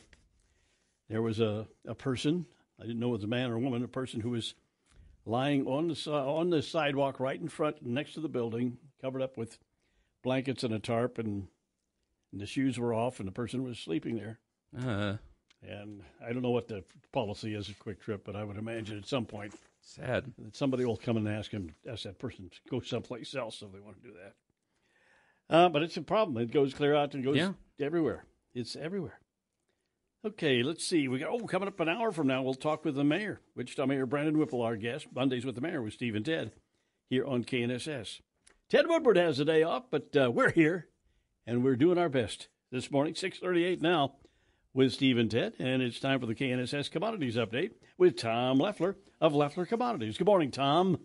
there 1.10 1.22
was 1.22 1.40
a, 1.40 1.68
a 1.88 1.96
person. 1.96 2.46
I 2.80 2.84
didn't 2.84 3.00
know 3.00 3.10
it 3.10 3.14
was 3.14 3.24
a 3.24 3.28
man 3.28 3.52
or 3.52 3.56
a 3.56 3.60
woman. 3.60 3.84
A 3.84 3.88
person 3.88 4.22
who 4.22 4.30
was 4.30 4.54
lying 5.26 5.66
on 5.68 5.88
the 5.88 6.12
on 6.12 6.50
the 6.50 6.62
sidewalk 6.62 7.20
right 7.20 7.40
in 7.40 7.48
front, 7.48 7.86
next 7.86 8.14
to 8.14 8.20
the 8.20 8.30
building, 8.30 8.78
covered 9.02 9.22
up 9.22 9.38
with 9.38 9.58
blankets 10.22 10.64
and 10.64 10.74
a 10.74 10.80
tarp, 10.80 11.18
and, 11.18 11.48
and 12.32 12.42
the 12.42 12.46
shoes 12.46 12.80
were 12.80 12.94
off, 12.94 13.20
and 13.20 13.28
the 13.28 13.34
person 13.34 13.64
was 13.64 13.80
sleeping 13.80 14.16
there. 14.16 14.40
Uh, 14.78 15.18
and 15.62 16.02
I 16.26 16.34
don't 16.34 16.42
know 16.42 16.52
what 16.52 16.68
the 16.68 16.84
policy 17.12 17.56
is 17.56 17.70
at 17.70 17.80
QuikTrip, 17.80 18.22
but 18.26 18.36
I 18.36 18.44
would 18.44 18.58
imagine 18.58 18.98
at 18.98 19.08
some 19.08 19.26
point, 19.26 19.54
sad 19.82 20.32
that 20.38 20.56
somebody 20.56 20.86
will 20.86 20.98
come 20.98 21.18
and 21.18 21.28
ask 21.28 21.52
him, 21.52 21.74
ask 21.90 22.04
that 22.04 22.20
person 22.20 22.50
to 22.50 22.58
go 22.70 22.80
someplace 22.80 23.36
else 23.36 23.62
if 23.62 23.72
they 23.72 23.80
want 23.80 24.02
to 24.02 24.08
do 24.08 24.14
that. 24.14 24.34
Uh, 25.54 25.70
but 25.70 25.84
it's 25.84 25.96
a 25.98 26.02
problem. 26.02 26.44
It 26.44 26.52
goes 26.52 26.74
clear 26.74 26.96
out 26.96 27.14
and 27.14 27.24
goes 27.24 27.38
Yeah. 27.38 27.54
everywhere. 27.80 28.26
It's 28.56 28.76
everywhere. 28.76 29.20
Okay, 30.26 30.64
let's 30.64 30.84
see. 30.86 31.08
We 31.08 31.20
got 31.20 31.30
oh, 31.30 31.46
coming 31.46 31.68
up 31.68 31.80
an 31.80 31.90
hour 31.90 32.12
from 32.12 32.28
now, 32.28 32.42
we'll 32.42 32.54
talk 32.56 32.84
with 32.84 32.96
the 32.96 33.04
mayor, 33.04 33.42
Wichita 33.56 33.86
Mayor 33.86 34.06
Brandon 34.06 34.38
Whipple, 34.38 34.62
our 34.62 34.76
guest. 34.76 35.08
Mondays 35.14 35.46
with 35.46 35.56
the 35.56 35.62
mayor 35.62 35.82
with 35.82 35.94
Steve 35.94 36.16
and 36.16 36.26
Ted 36.26 36.54
here 37.10 37.26
on 37.26 37.44
KNSS. 37.44 38.22
Ted 38.70 38.88
Woodward 38.88 39.18
has 39.18 39.38
the 39.38 39.46
day 39.46 39.62
off, 39.64 39.84
but 39.92 40.16
uh, 40.16 40.32
we're 40.32 40.52
here 40.52 40.88
and 41.46 41.64
we're 41.64 41.76
doing 41.76 41.98
our 41.98 42.10
best 42.10 42.48
this 42.72 42.90
morning. 42.90 43.14
Six 43.14 43.38
thirty-eight 43.38 43.82
now 43.82 44.16
with 44.74 44.94
Steve 44.94 45.18
and 45.20 45.30
Ted, 45.30 45.54
and 45.60 45.84
it's 45.84 46.00
time 46.00 46.20
for 46.20 46.26
the 46.26 46.34
KNSS 46.34 46.90
Commodities 46.90 47.36
Update 47.36 47.72
with 47.98 48.18
Tom 48.18 48.58
Leffler 48.58 48.96
of 49.22 49.36
Leffler 49.36 49.66
Commodities. 49.68 50.18
Good 50.18 50.26
morning, 50.26 50.50
Tom. 50.50 51.00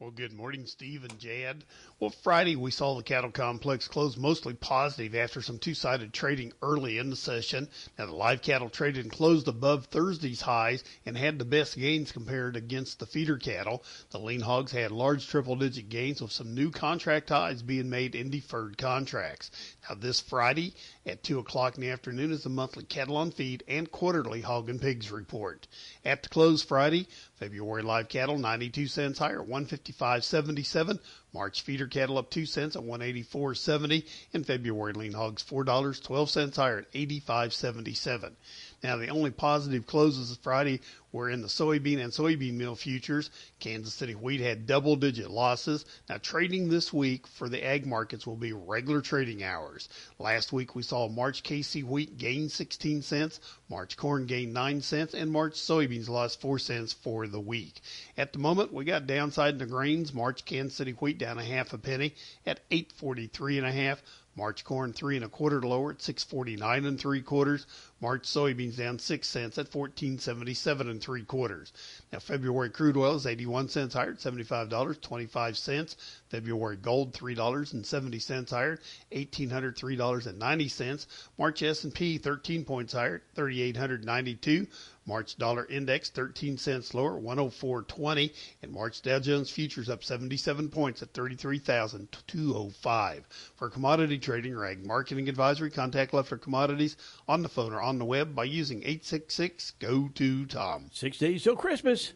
Well, 0.00 0.10
good 0.10 0.32
morning, 0.32 0.64
Steve 0.64 1.04
and 1.04 1.18
Jad. 1.18 1.62
Well, 1.98 2.08
Friday 2.08 2.56
we 2.56 2.70
saw 2.70 2.96
the 2.96 3.02
cattle 3.02 3.30
complex 3.30 3.86
close 3.86 4.16
mostly 4.16 4.54
positive 4.54 5.14
after 5.14 5.42
some 5.42 5.58
two-sided 5.58 6.14
trading 6.14 6.54
early 6.62 6.96
in 6.96 7.10
the 7.10 7.16
session. 7.16 7.68
Now, 7.98 8.06
the 8.06 8.12
live 8.12 8.40
cattle 8.40 8.70
traded 8.70 9.04
and 9.04 9.12
closed 9.12 9.46
above 9.46 9.88
Thursday's 9.88 10.40
highs 10.40 10.84
and 11.04 11.18
had 11.18 11.38
the 11.38 11.44
best 11.44 11.76
gains 11.76 12.12
compared 12.12 12.56
against 12.56 12.98
the 12.98 13.04
feeder 13.04 13.36
cattle. 13.36 13.84
The 14.08 14.18
lean 14.18 14.40
hogs 14.40 14.72
had 14.72 14.90
large 14.90 15.28
triple-digit 15.28 15.90
gains 15.90 16.22
with 16.22 16.32
some 16.32 16.54
new 16.54 16.70
contract 16.70 17.28
highs 17.28 17.60
being 17.60 17.90
made 17.90 18.14
in 18.14 18.30
deferred 18.30 18.78
contracts. 18.78 19.50
Now, 19.86 19.96
this 19.96 20.18
Friday 20.18 20.72
at 21.04 21.22
2 21.24 21.40
o'clock 21.40 21.74
in 21.74 21.82
the 21.82 21.90
afternoon 21.90 22.32
is 22.32 22.42
the 22.42 22.48
monthly 22.48 22.84
cattle 22.84 23.18
on 23.18 23.32
feed 23.32 23.64
and 23.68 23.90
quarterly 23.90 24.40
hog 24.40 24.70
and 24.70 24.80
pigs 24.80 25.10
report. 25.10 25.68
At 26.06 26.22
the 26.22 26.30
close 26.30 26.62
Friday, 26.62 27.06
February 27.40 27.82
live 27.82 28.06
cattle 28.10 28.36
92 28.36 28.86
cents 28.86 29.18
higher, 29.18 29.42
155.77. 29.42 31.00
March 31.32 31.62
feeder 31.62 31.86
cattle 31.86 32.18
up 32.18 32.28
2 32.28 32.44
cents 32.44 32.76
at 32.76 32.82
184.70 32.82 34.06
and 34.34 34.46
February 34.46 34.92
lean 34.92 35.14
hogs 35.14 35.42
$4 35.42 36.02
12 36.02 36.30
cents 36.30 36.56
higher 36.58 36.80
at 36.80 36.92
85.77. 36.92 38.32
Now 38.82 38.96
the 38.96 39.08
only 39.08 39.30
positive 39.30 39.86
closes 39.86 40.30
of 40.30 40.38
Friday 40.38 40.80
were 41.12 41.28
in 41.28 41.42
the 41.42 41.48
soybean 41.48 42.02
and 42.02 42.12
soybean 42.12 42.54
meal 42.54 42.74
futures. 42.74 43.28
Kansas 43.58 43.92
City 43.92 44.14
wheat 44.14 44.40
had 44.40 44.66
double 44.66 44.96
digit 44.96 45.30
losses. 45.30 45.84
Now 46.08 46.16
trading 46.16 46.68
this 46.68 46.90
week 46.90 47.26
for 47.26 47.48
the 47.50 47.62
ag 47.62 47.84
markets 47.84 48.26
will 48.26 48.36
be 48.36 48.54
regular 48.54 49.02
trading 49.02 49.42
hours. 49.42 49.90
Last 50.18 50.52
week 50.52 50.74
we 50.74 50.82
saw 50.82 51.08
March 51.08 51.42
KC 51.42 51.84
wheat 51.84 52.16
gain 52.16 52.48
16 52.48 53.02
cents, 53.02 53.40
March 53.68 53.98
corn 53.98 54.24
gain 54.24 54.54
9 54.54 54.80
cents, 54.80 55.12
and 55.12 55.30
March 55.30 55.54
soybeans 55.54 56.08
lost 56.08 56.40
4 56.40 56.58
cents 56.58 56.94
for 56.94 57.26
the 57.26 57.40
week. 57.40 57.82
At 58.16 58.32
the 58.32 58.38
moment 58.38 58.72
we 58.72 58.84
got 58.86 59.06
downside 59.06 59.54
in 59.54 59.58
the 59.58 59.66
grains. 59.66 60.14
March 60.14 60.46
Kansas 60.46 60.76
City 60.76 60.92
wheat 60.92 61.18
down 61.18 61.38
a 61.38 61.44
half 61.44 61.74
a 61.74 61.78
penny 61.78 62.14
at 62.46 62.60
843 62.70 63.58
and 63.58 63.66
a 63.66 63.72
half. 63.72 64.02
March 64.36 64.64
corn 64.64 64.92
three 64.92 65.16
and 65.16 65.24
a 65.24 65.28
quarter 65.28 65.60
lower 65.60 65.90
at 65.90 66.00
649 66.00 66.86
and 66.86 66.98
three 67.00 67.20
quarters. 67.20 67.66
March 68.00 68.22
soybeans 68.22 68.76
down 68.76 68.98
six 68.98 69.28
cents 69.28 69.58
at 69.58 69.74
1477 69.74 70.88
and 70.88 71.02
three 71.02 71.22
quarters. 71.22 71.72
Now 72.12 72.18
February 72.18 72.70
crude 72.70 72.96
oil 72.96 73.16
is 73.16 73.26
81 73.26 73.68
cents 73.68 73.94
higher 73.94 74.12
at 74.12 74.18
$75.25. 74.18 75.96
February 76.30 76.76
gold 76.76 77.12
$3.70 77.12 78.50
higher 78.50 78.78
at 79.12 79.18
$1803.90. 79.18 81.06
March 81.38 81.62
S&P 81.62 82.18
13 82.18 82.64
points 82.64 82.94
higher 82.94 83.16
at 83.16 83.22
3892. 83.34 84.66
March 85.06 85.38
dollar 85.38 85.64
index 85.66 86.10
13 86.10 86.56
cents 86.56 86.94
lower, 86.94 87.20
104.20, 87.20 88.32
and 88.62 88.70
March 88.70 89.02
Dow 89.02 89.18
Jones 89.18 89.50
futures 89.50 89.88
up 89.88 90.04
77 90.04 90.68
points 90.68 91.02
at 91.02 91.12
33,205. 91.14 93.26
For 93.56 93.70
commodity 93.70 94.18
trading, 94.18 94.56
rag 94.56 94.86
marketing 94.86 95.28
advisory, 95.28 95.70
contact 95.70 96.14
Leffler 96.14 96.38
Commodities 96.38 96.96
on 97.26 97.42
the 97.42 97.48
phone 97.48 97.72
or 97.72 97.82
on 97.82 97.89
the 97.98 98.04
web 98.04 98.34
by 98.34 98.44
using 98.44 98.78
866 98.78 99.72
go 99.78 100.08
to 100.14 100.46
Tom. 100.46 100.90
Six 100.92 101.18
days 101.18 101.42
till 101.42 101.56
Christmas. 101.56 102.12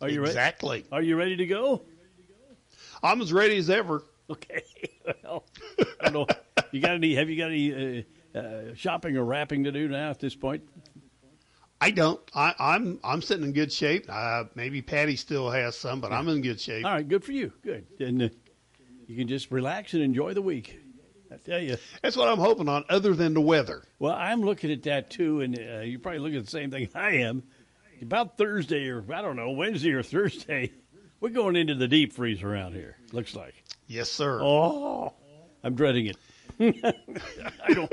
Are 0.00 0.08
you 0.08 0.20
ready 0.20 0.30
exactly? 0.30 0.78
Ready? 0.78 0.88
Are 0.92 1.02
you 1.02 1.16
ready 1.16 1.36
to 1.36 1.46
go? 1.46 1.82
I'm 3.02 3.20
as 3.20 3.32
ready 3.32 3.56
as 3.56 3.70
ever. 3.70 4.02
Okay. 4.30 4.62
Well, 5.22 5.44
I 6.00 6.10
don't 6.10 6.12
know. 6.14 6.26
You 6.72 6.80
got 6.80 6.90
any? 6.90 7.14
Have 7.14 7.30
you 7.30 7.36
got 7.36 7.52
any 7.52 8.04
uh, 8.34 8.36
uh, 8.36 8.74
shopping 8.74 9.16
or 9.16 9.24
wrapping 9.24 9.62
to 9.62 9.70
do 9.70 9.86
now 9.86 10.10
at 10.10 10.18
this 10.18 10.34
point? 10.34 10.64
I 11.80 11.92
don't. 11.92 12.20
I, 12.34 12.52
I'm 12.58 12.98
I'm 13.04 13.22
sitting 13.22 13.44
in 13.44 13.52
good 13.52 13.72
shape. 13.72 14.06
Uh, 14.08 14.44
maybe 14.56 14.82
Patty 14.82 15.14
still 15.14 15.48
has 15.48 15.76
some, 15.76 16.00
but 16.00 16.12
I'm 16.12 16.26
in 16.26 16.40
good 16.40 16.60
shape. 16.60 16.84
All 16.84 16.90
right, 16.90 17.06
good 17.06 17.22
for 17.22 17.30
you. 17.30 17.52
Good, 17.62 17.86
and 18.00 18.22
uh, 18.22 18.28
you 19.06 19.16
can 19.16 19.28
just 19.28 19.52
relax 19.52 19.94
and 19.94 20.02
enjoy 20.02 20.34
the 20.34 20.42
week. 20.42 20.80
I 21.30 21.36
tell 21.36 21.60
you, 21.60 21.76
that's 22.02 22.16
what 22.16 22.28
I'm 22.28 22.38
hoping 22.38 22.68
on. 22.68 22.84
Other 22.88 23.14
than 23.14 23.34
the 23.34 23.40
weather. 23.40 23.82
Well, 23.98 24.14
I'm 24.14 24.42
looking 24.42 24.70
at 24.70 24.82
that 24.84 25.10
too, 25.10 25.40
and 25.40 25.58
uh, 25.58 25.80
you're 25.80 25.98
probably 25.98 26.20
looking 26.20 26.38
at 26.38 26.44
the 26.44 26.50
same 26.50 26.70
thing 26.70 26.88
I 26.94 27.16
am. 27.16 27.42
About 28.02 28.36
Thursday 28.36 28.88
or 28.88 29.02
I 29.12 29.22
don't 29.22 29.36
know 29.36 29.52
Wednesday 29.52 29.92
or 29.92 30.02
Thursday, 30.02 30.70
we're 31.20 31.30
going 31.30 31.56
into 31.56 31.74
the 31.74 31.88
deep 31.88 32.12
freeze 32.12 32.42
around 32.42 32.74
here. 32.74 32.96
Looks 33.12 33.34
like. 33.34 33.54
Yes, 33.86 34.10
sir. 34.10 34.40
Oh, 34.42 35.14
I'm 35.64 35.74
dreading 35.74 36.06
it. 36.06 36.16
I 37.68 37.72
don't. 37.72 37.92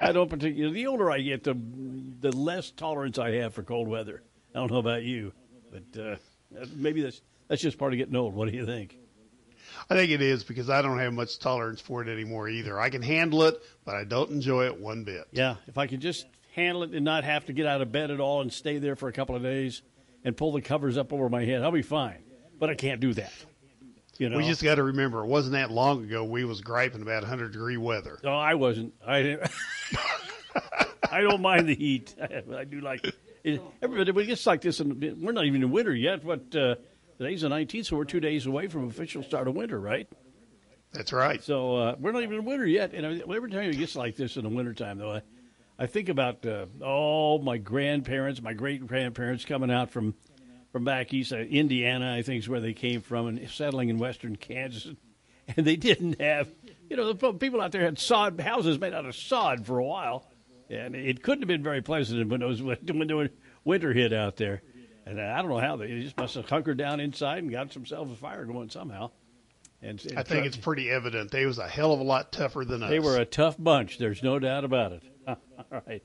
I 0.00 0.12
don't 0.12 0.28
particularly. 0.28 0.74
The 0.74 0.86
older 0.88 1.10
I 1.10 1.20
get, 1.20 1.44
the 1.44 1.56
the 2.20 2.32
less 2.32 2.70
tolerance 2.70 3.18
I 3.18 3.30
have 3.36 3.54
for 3.54 3.62
cold 3.62 3.88
weather. 3.88 4.22
I 4.54 4.58
don't 4.58 4.70
know 4.70 4.78
about 4.78 5.02
you, 5.02 5.32
but 5.70 6.00
uh, 6.00 6.16
maybe 6.74 7.02
that's 7.02 7.20
that's 7.48 7.62
just 7.62 7.78
part 7.78 7.92
of 7.92 7.98
getting 7.98 8.16
old. 8.16 8.34
What 8.34 8.50
do 8.50 8.56
you 8.56 8.66
think? 8.66 8.96
I 9.88 9.94
think 9.94 10.10
it 10.10 10.22
is 10.22 10.44
because 10.44 10.70
I 10.70 10.82
don't 10.82 10.98
have 10.98 11.12
much 11.12 11.38
tolerance 11.38 11.80
for 11.80 12.02
it 12.02 12.08
anymore 12.08 12.48
either. 12.48 12.78
I 12.78 12.90
can 12.90 13.02
handle 13.02 13.44
it, 13.44 13.62
but 13.84 13.94
I 13.94 14.04
don't 14.04 14.30
enjoy 14.30 14.66
it 14.66 14.80
one 14.80 15.04
bit. 15.04 15.26
Yeah, 15.32 15.56
if 15.66 15.78
I 15.78 15.86
could 15.86 16.00
just 16.00 16.26
handle 16.54 16.82
it 16.84 16.92
and 16.92 17.04
not 17.04 17.24
have 17.24 17.46
to 17.46 17.52
get 17.52 17.66
out 17.66 17.80
of 17.80 17.92
bed 17.92 18.10
at 18.10 18.20
all 18.20 18.40
and 18.40 18.52
stay 18.52 18.78
there 18.78 18.96
for 18.96 19.08
a 19.08 19.12
couple 19.12 19.34
of 19.34 19.42
days 19.42 19.82
and 20.24 20.36
pull 20.36 20.52
the 20.52 20.62
covers 20.62 20.96
up 20.96 21.12
over 21.12 21.28
my 21.28 21.44
head, 21.44 21.62
I'll 21.62 21.72
be 21.72 21.82
fine. 21.82 22.18
But 22.58 22.70
I 22.70 22.74
can't 22.74 23.00
do 23.00 23.12
that. 23.14 23.32
You 24.18 24.28
know? 24.28 24.36
We 24.36 24.46
just 24.46 24.62
got 24.62 24.76
to 24.76 24.84
remember, 24.84 25.24
it 25.24 25.26
wasn't 25.26 25.54
that 25.54 25.70
long 25.70 26.04
ago 26.04 26.24
we 26.24 26.44
was 26.44 26.60
griping 26.60 27.02
about 27.02 27.22
100 27.22 27.52
degree 27.52 27.76
weather. 27.76 28.20
No, 28.22 28.36
I 28.36 28.54
wasn't. 28.54 28.94
I 29.04 29.22
didn't. 29.22 29.50
I 31.10 31.20
don't 31.20 31.40
mind 31.40 31.68
the 31.68 31.74
heat. 31.74 32.14
I, 32.20 32.42
I 32.58 32.64
do 32.64 32.80
like 32.80 33.04
it. 33.04 33.60
Everybody, 33.82 34.12
but 34.12 34.22
it 34.22 34.26
gets 34.26 34.46
like 34.46 34.62
this, 34.62 34.80
and 34.80 35.22
we're 35.22 35.32
not 35.32 35.44
even 35.44 35.62
in 35.62 35.70
winter 35.70 35.94
yet. 35.94 36.24
But 36.24 36.56
uh, 36.56 36.76
today's 37.18 37.42
the 37.42 37.48
19th, 37.48 37.86
so 37.86 37.96
we're 37.96 38.04
two 38.04 38.20
days 38.20 38.46
away 38.46 38.68
from 38.68 38.88
official 38.88 39.22
start 39.22 39.48
of 39.48 39.54
winter, 39.54 39.78
right? 39.78 40.08
That's 40.92 41.12
right. 41.12 41.42
So 41.42 41.76
uh, 41.76 41.96
we're 41.98 42.12
not 42.12 42.22
even 42.22 42.36
in 42.36 42.44
winter 42.44 42.66
yet. 42.66 42.94
And 42.94 43.22
every 43.22 43.50
time 43.50 43.70
it 43.70 43.76
gets 43.76 43.96
like 43.96 44.16
this 44.16 44.36
in 44.36 44.44
the 44.44 44.48
wintertime, 44.48 44.98
though, 44.98 45.12
I, 45.12 45.22
I 45.78 45.86
think 45.86 46.08
about 46.08 46.46
uh, 46.46 46.66
all 46.82 47.40
my 47.40 47.58
grandparents, 47.58 48.40
my 48.40 48.52
great 48.52 48.86
grandparents 48.86 49.44
coming 49.44 49.70
out 49.70 49.90
from 49.90 50.14
from 50.70 50.84
back 50.84 51.14
east, 51.14 51.32
uh, 51.32 51.36
Indiana, 51.36 52.16
I 52.16 52.22
think 52.22 52.40
is 52.40 52.48
where 52.48 52.58
they 52.58 52.72
came 52.72 53.00
from, 53.00 53.28
and 53.28 53.48
settling 53.48 53.90
in 53.90 53.98
western 53.98 54.36
Kansas. 54.36 54.86
And 55.58 55.66
they 55.66 55.76
didn't 55.76 56.22
have, 56.22 56.48
you 56.88 56.96
know, 56.96 57.12
the 57.12 57.34
people 57.34 57.60
out 57.60 57.70
there 57.70 57.82
had 57.82 57.98
sod 57.98 58.40
houses 58.40 58.80
made 58.80 58.94
out 58.94 59.04
of 59.04 59.14
sod 59.14 59.66
for 59.66 59.78
a 59.78 59.84
while, 59.84 60.26
and 60.70 60.94
it 60.94 61.22
couldn't 61.22 61.42
have 61.42 61.48
been 61.48 61.62
very 61.62 61.82
pleasant 61.82 62.30
when 62.30 62.40
those 62.40 62.62
when 62.62 62.78
the 62.82 63.30
winter 63.62 63.92
hit 63.92 64.14
out 64.14 64.38
there. 64.38 64.62
And 65.06 65.20
I 65.20 65.40
don't 65.42 65.50
know 65.50 65.58
how 65.58 65.76
they 65.76 66.00
just 66.00 66.16
must 66.16 66.34
have 66.34 66.48
hunkered 66.48 66.78
down 66.78 67.00
inside 67.00 67.38
and 67.38 67.50
got 67.50 67.70
themselves 67.70 68.12
a 68.12 68.16
fire 68.16 68.44
going 68.44 68.70
somehow. 68.70 69.10
And, 69.82 70.02
and 70.06 70.18
I 70.18 70.22
think 70.22 70.46
it's 70.46 70.56
pretty 70.56 70.90
evident 70.90 71.30
they 71.30 71.44
was 71.44 71.58
a 71.58 71.68
hell 71.68 71.92
of 71.92 72.00
a 72.00 72.04
lot 72.04 72.32
tougher 72.32 72.64
than 72.64 72.82
us. 72.82 72.88
They 72.88 73.00
were 73.00 73.16
a 73.16 73.26
tough 73.26 73.56
bunch. 73.58 73.98
There's 73.98 74.22
no 74.22 74.38
doubt 74.38 74.64
about 74.64 74.92
it. 74.92 75.02
All 75.28 75.36
right. 75.70 76.02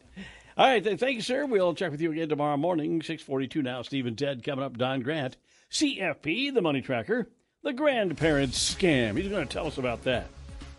All 0.57 0.67
right. 0.67 0.83
Thank 0.83 1.15
you, 1.15 1.21
sir. 1.21 1.45
We'll 1.45 1.73
check 1.73 1.91
with 1.91 2.01
you 2.01 2.12
again 2.12 2.27
tomorrow 2.27 2.57
morning, 2.57 3.01
642 3.01 3.62
now. 3.62 3.81
Steve 3.81 4.05
and 4.05 4.17
Ted 4.17 4.43
coming 4.43 4.65
up. 4.65 4.77
Don 4.77 5.01
Grant, 5.01 5.38
CFP, 5.71 6.53
the 6.53 6.62
money 6.62 6.81
tracker. 6.81 7.29
the 7.63 7.71
grandparents 7.71 8.75
scam. 8.75 9.17
He's 9.17 9.29
going 9.29 9.47
to 9.47 9.53
tell 9.53 9.67
us 9.67 9.77
about 9.77 10.03
that. 10.03 10.27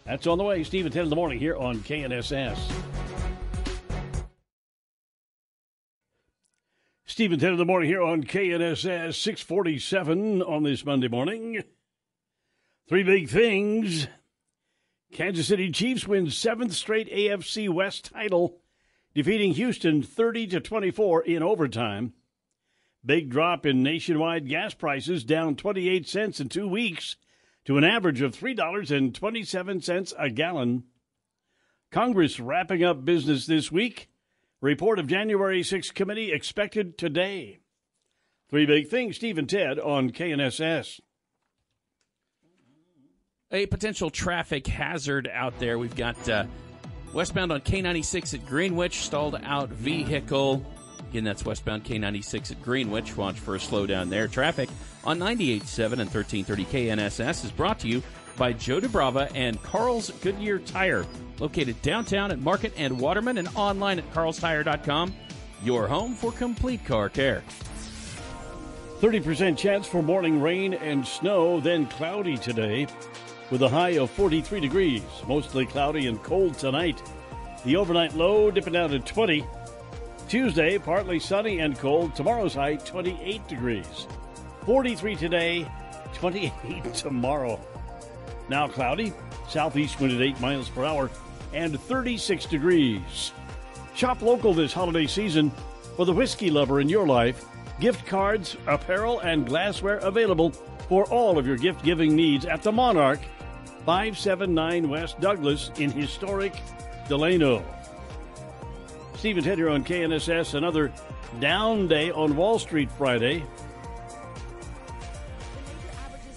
That's 0.04 0.26
on 0.26 0.36
the 0.36 0.44
way. 0.44 0.62
Steve 0.64 0.84
at 0.84 0.92
10 0.92 1.04
in 1.04 1.10
the 1.10 1.16
morning 1.16 1.38
here 1.38 1.56
on 1.56 1.78
KNSS. 1.78 2.58
At 7.20 7.38
10 7.38 7.52
in 7.52 7.58
the 7.58 7.66
morning 7.66 7.90
here 7.90 8.00
on 8.00 8.24
KNSS 8.24 9.14
647 9.14 10.40
on 10.40 10.62
this 10.62 10.86
Monday 10.86 11.08
morning. 11.08 11.62
Three 12.88 13.02
big 13.02 13.28
things. 13.28 14.06
Kansas 15.12 15.48
City 15.48 15.70
Chiefs 15.70 16.08
win 16.08 16.30
seventh 16.30 16.72
straight 16.72 17.12
AFC 17.12 17.68
West 17.68 18.06
title, 18.06 18.62
defeating 19.14 19.52
Houston 19.52 20.02
30 20.02 20.46
to 20.46 20.60
24 20.60 21.22
in 21.24 21.42
overtime. 21.42 22.14
Big 23.04 23.28
drop 23.28 23.66
in 23.66 23.82
nationwide 23.82 24.48
gas 24.48 24.72
prices, 24.72 25.22
down 25.22 25.56
28 25.56 26.08
cents 26.08 26.40
in 26.40 26.48
two 26.48 26.68
weeks 26.68 27.16
to 27.66 27.76
an 27.76 27.84
average 27.84 28.22
of 28.22 28.34
$3.27 28.34 30.12
a 30.18 30.30
gallon. 30.30 30.84
Congress 31.92 32.40
wrapping 32.40 32.82
up 32.82 33.04
business 33.04 33.44
this 33.44 33.70
week. 33.70 34.09
Report 34.62 34.98
of 34.98 35.06
January 35.06 35.62
6th 35.62 35.94
committee 35.94 36.32
expected 36.32 36.98
today. 36.98 37.60
Three 38.50 38.66
big 38.66 38.88
things, 38.88 39.16
Steve 39.16 39.38
and 39.38 39.48
Ted 39.48 39.78
on 39.78 40.10
KNSS. 40.10 41.00
A 43.52 43.66
potential 43.66 44.10
traffic 44.10 44.66
hazard 44.66 45.28
out 45.32 45.58
there. 45.58 45.78
We've 45.78 45.96
got 45.96 46.28
uh, 46.28 46.44
westbound 47.14 47.52
on 47.52 47.62
K96 47.62 48.34
at 48.34 48.46
Greenwich, 48.46 49.00
stalled 49.00 49.40
out 49.42 49.70
vehicle. 49.70 50.64
Again, 51.08 51.24
that's 51.24 51.44
westbound 51.44 51.84
K96 51.84 52.52
at 52.52 52.62
Greenwich. 52.62 53.16
Watch 53.16 53.40
for 53.40 53.56
a 53.56 53.58
slowdown 53.58 54.10
there. 54.10 54.28
Traffic 54.28 54.68
on 55.04 55.18
98.7 55.18 55.84
and 55.92 56.10
1330 56.12 56.64
KNSS 56.66 57.44
is 57.46 57.50
brought 57.50 57.80
to 57.80 57.88
you 57.88 58.02
by 58.36 58.52
Joe 58.52 58.80
DeBrava 58.80 59.30
and 59.34 59.60
Carl's 59.62 60.10
Goodyear 60.20 60.58
Tire, 60.58 61.04
located 61.40 61.80
downtown 61.82 62.30
at 62.30 62.38
Market 62.38 62.72
and 62.76 63.00
Waterman 63.00 63.38
and 63.38 63.48
online 63.54 63.98
at 63.98 64.10
carlstire.com. 64.12 65.14
Your 65.62 65.88
home 65.88 66.14
for 66.14 66.32
complete 66.32 66.84
car 66.84 67.08
care. 67.08 67.42
30% 69.00 69.56
chance 69.56 69.86
for 69.86 70.02
morning 70.02 70.40
rain 70.42 70.74
and 70.74 71.06
snow, 71.06 71.58
then 71.60 71.86
cloudy 71.86 72.36
today 72.36 72.86
with 73.50 73.62
a 73.62 73.68
high 73.68 73.96
of 73.98 74.10
43 74.10 74.60
degrees. 74.60 75.02
Mostly 75.26 75.66
cloudy 75.66 76.06
and 76.06 76.22
cold 76.22 76.58
tonight. 76.58 77.02
The 77.64 77.76
overnight 77.76 78.14
low 78.14 78.50
dipping 78.50 78.74
down 78.74 78.90
to 78.90 78.98
20. 78.98 79.44
Tuesday, 80.28 80.78
partly 80.78 81.18
sunny 81.18 81.60
and 81.60 81.76
cold. 81.78 82.14
Tomorrow's 82.14 82.54
high, 82.54 82.76
28 82.76 83.48
degrees. 83.48 84.06
43 84.64 85.16
today, 85.16 85.66
28 86.14 86.52
tomorrow. 86.94 87.60
Now 88.48 88.68
cloudy, 88.68 89.12
southeast 89.48 90.00
wind 90.00 90.12
at 90.12 90.22
8 90.22 90.40
miles 90.40 90.68
per 90.68 90.84
hour, 90.84 91.10
and 91.52 91.80
36 91.80 92.46
degrees. 92.46 93.32
Shop 93.94 94.22
local 94.22 94.54
this 94.54 94.72
holiday 94.72 95.06
season 95.06 95.50
for 95.96 96.06
the 96.06 96.12
whiskey 96.12 96.50
lover 96.50 96.80
in 96.80 96.88
your 96.88 97.06
life. 97.06 97.44
Gift 97.80 98.06
cards, 98.06 98.56
apparel, 98.66 99.20
and 99.20 99.46
glassware 99.46 99.98
available 99.98 100.50
for 100.88 101.04
all 101.06 101.38
of 101.38 101.46
your 101.46 101.56
gift 101.56 101.82
giving 101.82 102.14
needs 102.14 102.44
at 102.44 102.62
the 102.62 102.72
Monarch, 102.72 103.20
579 103.86 104.88
West 104.88 105.20
Douglas 105.20 105.70
in 105.78 105.90
historic 105.90 106.54
Delano. 107.08 107.64
Steve 109.16 109.36
and 109.36 109.44
Ted 109.44 109.58
here 109.58 109.68
on 109.68 109.84
KNSS. 109.84 110.54
Another 110.54 110.92
down 111.40 111.86
day 111.88 112.10
on 112.10 112.36
Wall 112.36 112.58
Street 112.58 112.90
Friday. 112.92 113.44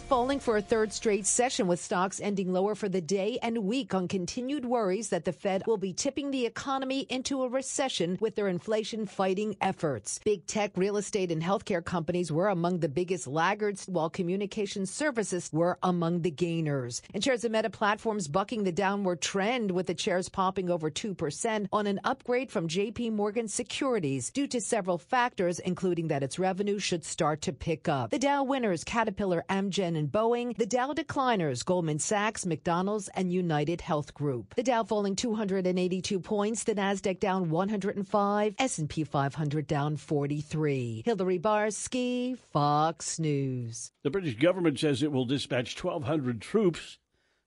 Falling 0.03 0.39
for 0.39 0.57
a 0.57 0.61
third 0.61 0.91
straight 0.91 1.25
session 1.25 1.65
with 1.65 1.79
stocks 1.79 2.19
ending 2.19 2.51
lower 2.51 2.75
for 2.75 2.89
the 2.89 3.01
day 3.01 3.39
and 3.41 3.57
week 3.57 3.93
on 3.93 4.07
continued 4.07 4.65
worries 4.65 5.09
that 5.09 5.23
the 5.23 5.31
Fed 5.31 5.63
will 5.65 5.77
be 5.77 5.93
tipping 5.93 6.29
the 6.29 6.45
economy 6.45 7.01
into 7.09 7.43
a 7.43 7.47
recession 7.47 8.17
with 8.19 8.35
their 8.35 8.47
inflation 8.47 9.05
fighting 9.05 9.55
efforts. 9.61 10.19
Big 10.25 10.45
tech, 10.45 10.71
real 10.75 10.97
estate, 10.97 11.31
and 11.31 11.41
healthcare 11.41 11.83
companies 11.83 12.31
were 12.31 12.49
among 12.49 12.79
the 12.79 12.89
biggest 12.89 13.27
laggards, 13.27 13.85
while 13.85 14.09
communication 14.09 14.85
services 14.85 15.49
were 15.53 15.77
among 15.81 16.21
the 16.21 16.31
gainers. 16.31 17.01
And 17.13 17.23
shares 17.23 17.45
of 17.45 17.51
Meta 17.51 17.69
Platforms 17.69 18.27
bucking 18.27 18.65
the 18.65 18.71
downward 18.71 19.21
trend 19.21 19.71
with 19.71 19.87
the 19.87 19.97
shares 19.97 20.27
popping 20.27 20.69
over 20.69 20.91
2% 20.91 21.67
on 21.71 21.87
an 21.87 22.01
upgrade 22.03 22.51
from 22.51 22.67
JP 22.67 23.13
Morgan 23.13 23.47
Securities 23.47 24.31
due 24.31 24.47
to 24.47 24.59
several 24.59 24.97
factors, 24.97 25.59
including 25.59 26.09
that 26.09 26.23
its 26.23 26.37
revenue 26.37 26.77
should 26.77 27.05
start 27.05 27.41
to 27.43 27.53
pick 27.53 27.87
up. 27.87 28.11
The 28.11 28.19
Dow 28.19 28.43
winners, 28.43 28.83
Caterpillar, 28.83 29.45
Amgen, 29.49 29.92
and 29.95 30.11
Boeing. 30.11 30.57
The 30.57 30.65
Dow 30.65 30.93
decliners, 30.93 31.63
Goldman 31.63 31.99
Sachs, 31.99 32.45
McDonald's, 32.45 33.09
and 33.15 33.31
United 33.31 33.81
Health 33.81 34.13
Group. 34.13 34.55
The 34.55 34.63
Dow 34.63 34.83
falling 34.83 35.15
282 35.15 36.19
points, 36.19 36.63
the 36.63 36.75
Nasdaq 36.75 37.19
down 37.19 37.49
105, 37.49 38.55
S&P 38.57 39.03
500 39.03 39.67
down 39.67 39.97
43. 39.97 41.03
Hillary 41.05 41.39
Barsky, 41.39 42.37
Fox 42.51 43.19
News. 43.19 43.91
The 44.03 44.09
British 44.09 44.35
government 44.35 44.79
says 44.79 45.03
it 45.03 45.11
will 45.11 45.25
dispatch 45.25 45.81
1,200 45.81 46.41
troops 46.41 46.97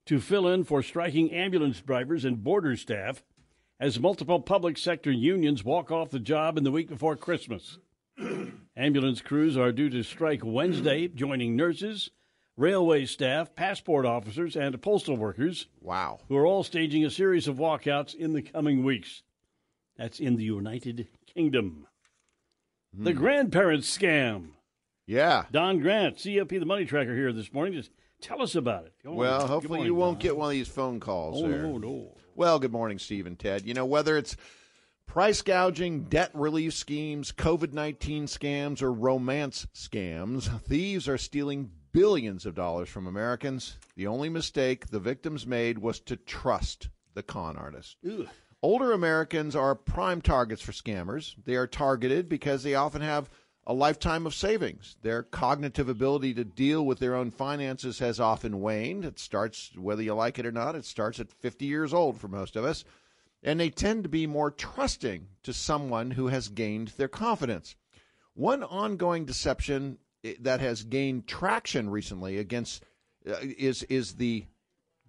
to 0.05 0.19
fill 0.19 0.47
in 0.47 0.63
for 0.63 0.81
striking 0.81 1.31
ambulance 1.31 1.81
drivers 1.81 2.25
and 2.25 2.43
border 2.43 2.75
staff 2.75 3.23
as 3.79 3.99
multiple 3.99 4.39
public 4.39 4.77
sector 4.77 5.11
unions 5.11 5.63
walk 5.63 5.91
off 5.91 6.09
the 6.09 6.19
job 6.19 6.57
in 6.57 6.63
the 6.63 6.71
week 6.71 6.89
before 6.89 7.15
Christmas. 7.15 7.77
ambulance 8.77 9.21
crews 9.21 9.57
are 9.57 9.71
due 9.71 9.89
to 9.89 10.03
strike 10.03 10.41
Wednesday, 10.43 11.07
joining 11.07 11.55
nurses, 11.55 12.09
railway 12.57 13.05
staff, 13.05 13.55
passport 13.55 14.05
officers, 14.05 14.55
and 14.55 14.79
postal 14.81 15.15
workers. 15.15 15.67
Wow. 15.81 16.19
Who 16.27 16.35
are 16.35 16.45
all 16.45 16.63
staging 16.63 17.05
a 17.05 17.09
series 17.09 17.47
of 17.47 17.57
walkouts 17.57 18.13
in 18.13 18.33
the 18.33 18.41
coming 18.41 18.83
weeks. 18.83 19.21
That's 19.95 20.19
in 20.19 20.35
the 20.35 20.43
United 20.43 21.07
Kingdom. 21.33 21.87
Hmm. 22.95 23.03
The 23.05 23.13
grandparents 23.13 23.95
scam. 23.95 24.49
Yeah. 25.05 25.45
Don 25.51 25.79
Grant, 25.79 26.17
CFP, 26.17 26.59
the 26.59 26.65
money 26.65 26.85
tracker, 26.85 27.15
here 27.15 27.31
this 27.31 27.53
morning. 27.53 27.73
Just 27.73 27.91
tell 28.21 28.41
us 28.41 28.55
about 28.55 28.85
it. 28.85 28.93
Go 29.03 29.13
well, 29.13 29.43
on. 29.43 29.47
hopefully 29.47 29.77
morning, 29.77 29.85
you 29.85 29.95
won't 29.95 30.19
Don. 30.19 30.23
get 30.23 30.37
one 30.37 30.47
of 30.47 30.51
these 30.51 30.67
phone 30.67 30.99
calls 30.99 31.41
oh, 31.41 31.47
there. 31.47 31.63
No, 31.63 31.77
no. 31.77 32.17
Well, 32.35 32.59
good 32.59 32.73
morning, 32.73 32.99
Steve 32.99 33.25
and 33.25 33.39
Ted. 33.39 33.65
You 33.65 33.73
know, 33.73 33.85
whether 33.85 34.17
it's 34.17 34.35
price 35.07 35.41
gouging, 35.41 36.03
debt 36.03 36.29
relief 36.33 36.73
schemes, 36.73 37.31
COVID 37.31 37.73
19 37.73 38.25
scams, 38.25 38.81
or 38.81 38.91
romance 38.91 39.65
scams, 39.73 40.61
thieves 40.67 41.07
are 41.07 41.17
stealing 41.17 41.71
billions 41.97 42.45
of 42.45 42.53
dollars 42.53 42.87
from 42.87 43.07
Americans. 43.07 43.75
The 43.95 44.05
only 44.05 44.29
mistake 44.29 44.85
the 44.85 44.99
victims 44.99 45.47
made 45.47 45.79
was 45.79 45.99
to 46.01 46.15
trust 46.15 46.89
the 47.15 47.23
con 47.23 47.57
artist. 47.57 47.97
Ugh. 48.07 48.27
Older 48.61 48.91
Americans 48.91 49.55
are 49.55 49.73
prime 49.73 50.21
targets 50.21 50.61
for 50.61 50.73
scammers. 50.73 51.33
They 51.45 51.55
are 51.55 51.65
targeted 51.65 52.29
because 52.29 52.61
they 52.61 52.75
often 52.75 53.01
have 53.01 53.31
a 53.65 53.73
lifetime 53.73 54.27
of 54.27 54.35
savings. 54.35 54.95
Their 55.01 55.23
cognitive 55.23 55.89
ability 55.89 56.35
to 56.35 56.43
deal 56.43 56.85
with 56.85 56.99
their 56.99 57.15
own 57.15 57.31
finances 57.31 57.97
has 57.97 58.19
often 58.19 58.61
waned. 58.61 59.03
It 59.03 59.17
starts, 59.17 59.71
whether 59.75 60.03
you 60.03 60.13
like 60.13 60.37
it 60.37 60.45
or 60.45 60.51
not, 60.51 60.75
it 60.75 60.85
starts 60.85 61.19
at 61.19 61.31
50 61.31 61.65
years 61.65 61.95
old 61.95 62.19
for 62.19 62.27
most 62.27 62.55
of 62.55 62.63
us. 62.63 62.85
And 63.41 63.59
they 63.59 63.71
tend 63.71 64.03
to 64.03 64.09
be 64.09 64.27
more 64.27 64.51
trusting 64.51 65.29
to 65.41 65.51
someone 65.51 66.11
who 66.11 66.27
has 66.27 66.47
gained 66.47 66.89
their 66.89 67.07
confidence. 67.07 67.75
One 68.35 68.61
ongoing 68.63 69.25
deception 69.25 69.97
that 70.39 70.59
has 70.59 70.83
gained 70.83 71.27
traction 71.27 71.89
recently 71.89 72.37
against 72.37 72.83
uh, 73.27 73.35
is 73.41 73.83
is 73.83 74.15
the 74.15 74.45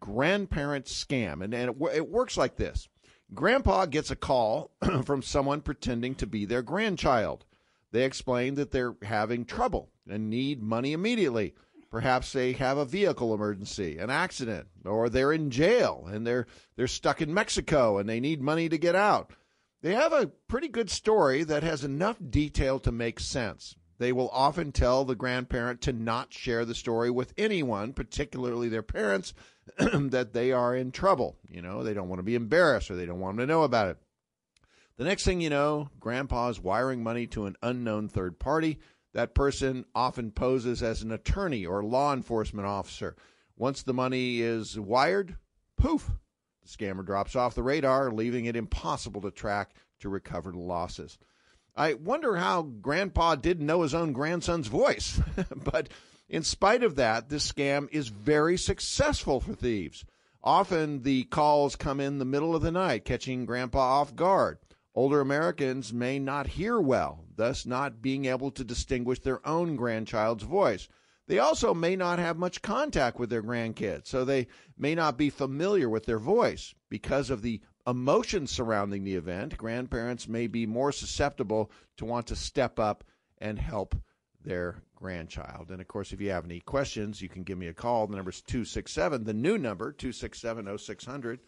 grandparent 0.01 0.87
scam, 0.87 1.43
and 1.43 1.55
and 1.55 1.71
it, 1.71 1.77
it 1.95 2.09
works 2.09 2.37
like 2.37 2.57
this: 2.57 2.89
Grandpa 3.35 3.87
gets 3.87 4.11
a 4.11 4.17
call 4.17 4.71
from 5.05 5.23
someone 5.23 5.61
pretending 5.61 6.15
to 6.17 6.27
be 6.27 6.45
their 6.45 6.63
grandchild. 6.63 7.45
They 7.91 8.05
explain 8.05 8.55
that 8.57 8.71
they're 8.71 8.97
having 9.03 9.45
trouble 9.45 9.91
and 10.09 10.29
need 10.29 10.63
money 10.63 10.93
immediately. 10.93 11.55
Perhaps 11.91 12.33
they 12.33 12.53
have 12.53 12.77
a 12.77 12.85
vehicle 12.85 13.33
emergency, 13.33 13.97
an 13.97 14.11
accident, 14.11 14.69
or 14.85 15.09
they're 15.09 15.33
in 15.33 15.51
jail 15.51 16.07
and 16.11 16.27
they're 16.27 16.47
they're 16.77 16.87
stuck 16.87 17.23
in 17.23 17.33
Mexico 17.33 17.97
and 17.97 18.09
they 18.09 18.21
need 18.21 18.43
money 18.43 18.69
to 18.69 18.77
get 18.77 18.95
out. 18.95 19.33
They 19.81 19.95
have 19.95 20.13
a 20.13 20.27
pretty 20.49 20.69
good 20.69 20.91
story 20.91 21.45
that 21.45 21.63
has 21.63 21.85
enough 21.85 22.19
detail 22.31 22.79
to 22.81 22.93
make 22.93 23.21
sense. 23.21 23.77
They 23.99 24.13
will 24.13 24.31
often 24.31 24.71
tell 24.71 25.05
the 25.05 25.17
grandparent 25.17 25.81
to 25.83 25.93
not 25.93 26.33
share 26.33 26.65
the 26.65 26.75
story 26.75 27.11
with 27.11 27.35
anyone, 27.37 27.93
particularly 27.93 28.69
their 28.69 28.83
parents, 28.83 29.35
that 29.79 30.33
they 30.33 30.53
are 30.53 30.75
in 30.75 30.93
trouble. 30.93 31.37
You 31.49 31.63
know, 31.63 31.83
they 31.83 31.95
don't 31.95 32.09
want 32.09 32.21
to 32.21 32.25
be 32.25 32.37
embarrassed 32.37 32.91
or 32.91 32.97
they 32.97 33.07
don't 33.07 33.21
want 33.21 33.37
them 33.37 33.47
to 33.47 33.53
know 33.53 33.65
about 33.65 33.89
it. 33.89 33.99
The 34.97 35.05
next 35.05 35.25
thing 35.25 35.41
you 35.41 35.51
know, 35.51 35.91
grandpa's 36.01 36.61
wiring 36.61 37.03
money 37.03 37.27
to 37.29 37.47
an 37.47 37.57
unknown 37.63 38.09
third 38.09 38.39
party. 38.39 38.79
That 39.15 39.35
person 39.35 39.85
often 39.95 40.31
poses 40.31 40.83
as 40.83 41.03
an 41.03 41.13
attorney 41.13 41.67
or 41.67 41.83
law 41.83 42.13
enforcement 42.13 42.67
officer. 42.67 43.17
Once 43.57 43.83
the 43.83 43.95
money 43.95 44.41
is 44.41 44.79
wired, 44.79 45.37
poof, 45.77 46.11
the 46.63 46.69
scammer 46.69 47.05
drops 47.05 47.35
off 47.35 47.55
the 47.55 47.63
radar, 47.63 48.13
leaving 48.13 48.45
it 48.45 48.55
impossible 48.55 49.21
to 49.23 49.31
track 49.31 49.75
to 50.01 50.09
recover 50.09 50.53
the 50.53 50.59
losses. 50.59 51.19
I 51.79 51.95
wonder 51.95 52.37
how 52.37 52.63
Grandpa 52.63 53.37
didn't 53.37 53.67
know 53.67 53.83
his 53.83 53.95
own 53.95 54.13
grandson's 54.13 54.67
voice. 54.67 55.21
but 55.57 55.89
In 56.29 56.43
spite 56.43 56.83
of 56.83 56.97
that, 56.97 57.31
this 57.31 57.51
scam 57.51 57.89
is 57.91 58.09
very 58.09 58.59
successful 58.59 59.41
for 59.41 59.55
thieves. 59.55 60.05
Often 60.45 61.03
the 61.03 61.25
calls 61.25 61.75
come 61.75 62.01
in 62.01 62.19
the 62.19 62.27
middle 62.27 62.55
of 62.55 62.61
the 62.61 62.71
night, 62.71 63.07
catching 63.07 63.47
grandpa 63.47 63.79
off 63.79 64.15
guard. 64.15 64.59
Older 64.95 65.21
Americans 65.21 65.93
may 65.93 66.19
not 66.19 66.49
hear 66.49 66.79
well, 66.79 67.25
thus 67.35 67.65
not 67.65 68.03
being 68.03 68.27
able 68.27 68.51
to 68.51 68.65
distinguish 68.65 69.21
their 69.21 69.47
own 69.47 69.75
grandchild's 69.75 70.45
voice. 70.45 70.89
They 71.29 71.39
also 71.39 71.73
may 71.73 71.97
not 71.97 72.19
have 72.19 72.37
much 72.37 72.63
contact 72.63 73.19
with 73.19 73.31
their 73.31 73.43
grandkids, 73.43 74.09
so 74.09 74.25
they 74.25 74.49
may 74.77 74.95
not 74.95 75.17
be 75.17 75.31
familiar 75.31 75.89
with 75.89 76.05
their 76.05 76.19
voice. 76.19 76.75
Because 76.91 77.31
of 77.31 77.41
the 77.41 77.63
emotions 77.89 78.51
surrounding 78.51 79.05
the 79.05 79.15
event, 79.15 79.57
grandparents 79.57 80.29
may 80.29 80.47
be 80.47 80.67
more 80.67 80.93
susceptible 80.93 81.71
to 81.97 82.05
want 82.05 82.27
to 82.29 82.37
step 82.37 82.79
up 82.79 83.05
and 83.39 83.59
help 83.59 83.95
their 84.45 84.83
grandchild. 84.95 85.71
And 85.71 85.81
of 85.81 85.89
course, 85.89 86.13
if 86.13 86.21
you 86.21 86.31
have 86.31 86.45
any 86.45 86.61
questions, 86.61 87.23
you 87.23 87.29
can 87.29 87.43
give 87.43 87.59
me 87.59 87.69
a 87.69 87.75
call. 87.75 88.07
The 88.07 88.17
number 88.17 88.31
is 88.31 88.43
267, 88.43 89.25
the 89.25 89.35
new 89.35 89.59
number, 89.59 89.93
267 89.93 90.79
0600. 90.79 91.41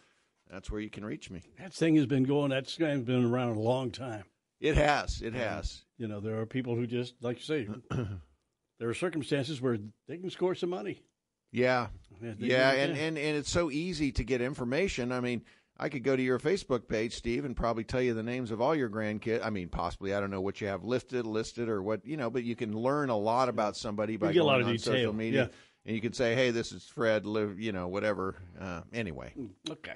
That's 0.49 0.69
where 0.69 0.81
you 0.81 0.89
can 0.89 1.05
reach 1.05 1.29
me. 1.29 1.41
That 1.59 1.73
thing 1.73 1.95
has 1.95 2.05
been 2.05 2.23
going, 2.23 2.49
that 2.49 2.67
scam's 2.67 3.03
been 3.03 3.25
around 3.25 3.55
a 3.55 3.59
long 3.59 3.91
time. 3.91 4.23
It 4.59 4.75
has. 4.75 5.21
It 5.21 5.33
has. 5.33 5.83
You 5.97 6.07
know, 6.07 6.19
there 6.19 6.39
are 6.39 6.45
people 6.45 6.75
who 6.75 6.85
just, 6.85 7.15
like 7.21 7.37
you 7.37 7.43
say, 7.43 7.67
there 8.79 8.89
are 8.89 8.93
circumstances 8.93 9.61
where 9.61 9.77
they 10.07 10.17
can 10.17 10.29
score 10.29 10.55
some 10.55 10.69
money. 10.69 11.01
Yeah. 11.51 11.87
Yeah, 12.21 12.33
Yeah, 12.37 12.71
and, 12.71 12.91
and, 12.97 13.17
and 13.17 13.37
it's 13.37 13.49
so 13.49 13.71
easy 13.71 14.11
to 14.13 14.23
get 14.23 14.41
information. 14.41 15.11
I 15.11 15.19
mean, 15.19 15.43
I 15.81 15.89
could 15.89 16.03
go 16.03 16.15
to 16.15 16.21
your 16.21 16.37
Facebook 16.37 16.87
page, 16.87 17.15
Steve, 17.15 17.43
and 17.43 17.55
probably 17.55 17.83
tell 17.83 18.03
you 18.03 18.13
the 18.13 18.21
names 18.21 18.51
of 18.51 18.61
all 18.61 18.75
your 18.75 18.87
grandkids. 18.87 19.43
I 19.43 19.49
mean, 19.49 19.67
possibly, 19.67 20.13
I 20.13 20.19
don't 20.19 20.29
know 20.29 20.39
what 20.39 20.61
you 20.61 20.67
have 20.67 20.83
listed, 20.83 21.25
listed, 21.25 21.69
or 21.69 21.81
what, 21.81 22.05
you 22.05 22.17
know, 22.17 22.29
but 22.29 22.43
you 22.43 22.55
can 22.55 22.77
learn 22.77 23.09
a 23.09 23.17
lot 23.17 23.49
about 23.49 23.75
somebody 23.75 24.15
by 24.15 24.31
get 24.31 24.43
a 24.43 24.45
lot 24.45 24.59
going 24.59 24.65
on 24.65 24.71
detail, 24.73 24.93
social 24.93 25.13
media. 25.13 25.49
yeah. 25.49 25.57
And 25.87 25.95
you 25.95 26.01
can 26.01 26.13
say, 26.13 26.35
hey, 26.35 26.51
this 26.51 26.71
is 26.71 26.85
Fred, 26.85 27.25
live, 27.25 27.59
you 27.59 27.71
know, 27.71 27.87
whatever. 27.87 28.35
Uh, 28.59 28.81
anyway. 28.93 29.33
Okay. 29.67 29.95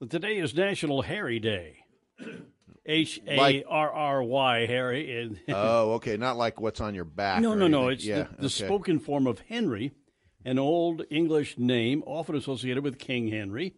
Well, 0.00 0.08
today 0.08 0.38
is 0.38 0.54
National 0.54 1.02
Harry 1.02 1.38
Day. 1.38 1.84
H 2.86 3.20
A 3.28 3.62
R 3.64 3.92
R 3.92 4.22
Y, 4.22 4.66
Harry. 4.66 5.38
Oh, 5.48 5.92
okay. 5.92 6.16
Not 6.16 6.38
like 6.38 6.58
what's 6.58 6.80
on 6.80 6.94
your 6.94 7.04
back. 7.04 7.42
no, 7.42 7.54
no, 7.54 7.68
no. 7.68 7.88
It's 7.88 8.04
yeah, 8.04 8.22
the, 8.22 8.28
the 8.36 8.46
okay. 8.46 8.48
spoken 8.48 8.98
form 8.98 9.26
of 9.26 9.40
Henry, 9.40 9.92
an 10.44 10.58
old 10.58 11.04
English 11.10 11.58
name 11.58 12.02
often 12.06 12.34
associated 12.34 12.82
with 12.82 12.98
King 12.98 13.28
Henry, 13.28 13.74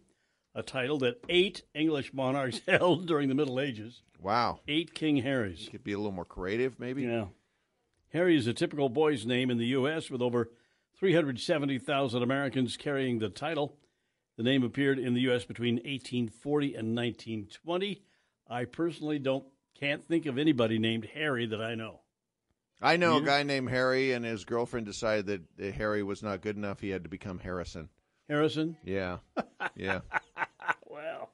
a 0.55 0.63
title 0.63 0.97
that 0.99 1.21
eight 1.29 1.63
English 1.75 2.13
monarchs 2.13 2.61
held 2.67 3.05
during 3.05 3.29
the 3.29 3.35
Middle 3.35 3.59
Ages. 3.59 4.01
Wow. 4.21 4.61
Eight 4.67 4.93
King 4.95 5.17
Harrys. 5.17 5.67
Could 5.69 5.83
be 5.83 5.91
a 5.93 5.97
little 5.97 6.11
more 6.11 6.25
creative, 6.25 6.79
maybe. 6.79 7.03
Yeah. 7.03 7.25
Harry 8.13 8.37
is 8.37 8.47
a 8.47 8.53
typical 8.53 8.87
boy's 8.89 9.25
name 9.25 9.51
in 9.51 9.57
the 9.57 9.65
U.S., 9.67 10.09
with 10.09 10.21
over 10.21 10.49
370,000 10.97 12.23
Americans 12.23 12.77
carrying 12.77 13.19
the 13.19 13.29
title. 13.29 13.75
The 14.37 14.43
name 14.43 14.63
appeared 14.63 14.99
in 14.99 15.13
the 15.13 15.21
U.S. 15.21 15.45
between 15.45 15.75
1840 15.75 16.67
and 16.75 16.95
1920. 16.95 18.01
I 18.49 18.65
personally 18.65 19.19
don't 19.19 19.45
can't 19.79 20.05
think 20.07 20.25
of 20.25 20.37
anybody 20.37 20.79
named 20.79 21.09
Harry 21.13 21.45
that 21.47 21.61
I 21.61 21.75
know. 21.75 21.99
I 22.81 22.97
know 22.97 23.17
You? 23.17 23.23
a 23.23 23.25
guy 23.25 23.43
named 23.43 23.69
Harry, 23.69 24.11
and 24.13 24.23
his 24.23 24.45
girlfriend 24.45 24.85
decided 24.85 25.47
that 25.57 25.73
Harry 25.75 26.03
was 26.03 26.21
not 26.23 26.41
good 26.41 26.55
enough. 26.57 26.79
He 26.79 26.89
had 26.89 27.03
to 27.03 27.09
become 27.09 27.39
Harrison. 27.39 27.89
Harrison? 28.29 28.77
Yeah. 28.83 29.17
Yeah. 29.75 30.01
well, 30.87 31.31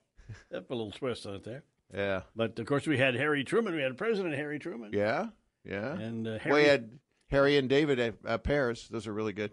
that 0.49 0.67
put 0.67 0.73
a 0.73 0.77
little 0.77 0.91
twist 0.91 1.25
on 1.25 1.35
it 1.35 1.43
there. 1.43 1.63
Yeah. 1.93 2.21
But 2.35 2.57
of 2.59 2.65
course, 2.65 2.87
we 2.87 2.97
had 2.97 3.15
Harry 3.15 3.43
Truman. 3.43 3.75
We 3.75 3.81
had 3.81 3.97
President 3.97 4.35
Harry 4.35 4.59
Truman. 4.59 4.91
Yeah. 4.93 5.27
Yeah. 5.63 5.93
And 5.93 6.27
uh, 6.27 6.39
Harry, 6.39 6.63
he 6.63 6.67
had 6.67 6.99
Harry 7.29 7.57
and 7.57 7.69
David 7.69 7.99
at, 7.99 8.15
uh, 8.25 8.37
pears. 8.37 8.87
Those 8.89 9.07
are 9.07 9.13
really 9.13 9.33
good. 9.33 9.51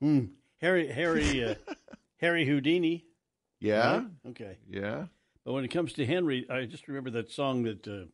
Hmm. 0.00 0.26
Harry, 0.60 0.88
Harry, 0.88 1.44
uh, 1.44 1.54
Harry 2.20 2.46
Houdini. 2.46 3.04
Yeah. 3.60 3.96
Right? 3.96 4.06
Okay. 4.28 4.58
Yeah. 4.68 5.06
But 5.44 5.52
when 5.52 5.64
it 5.64 5.68
comes 5.68 5.92
to 5.94 6.06
Henry, 6.06 6.46
I 6.50 6.64
just 6.64 6.88
remember 6.88 7.10
that 7.10 7.30
song 7.30 7.62
that 7.64 7.86
uh, 7.86 8.06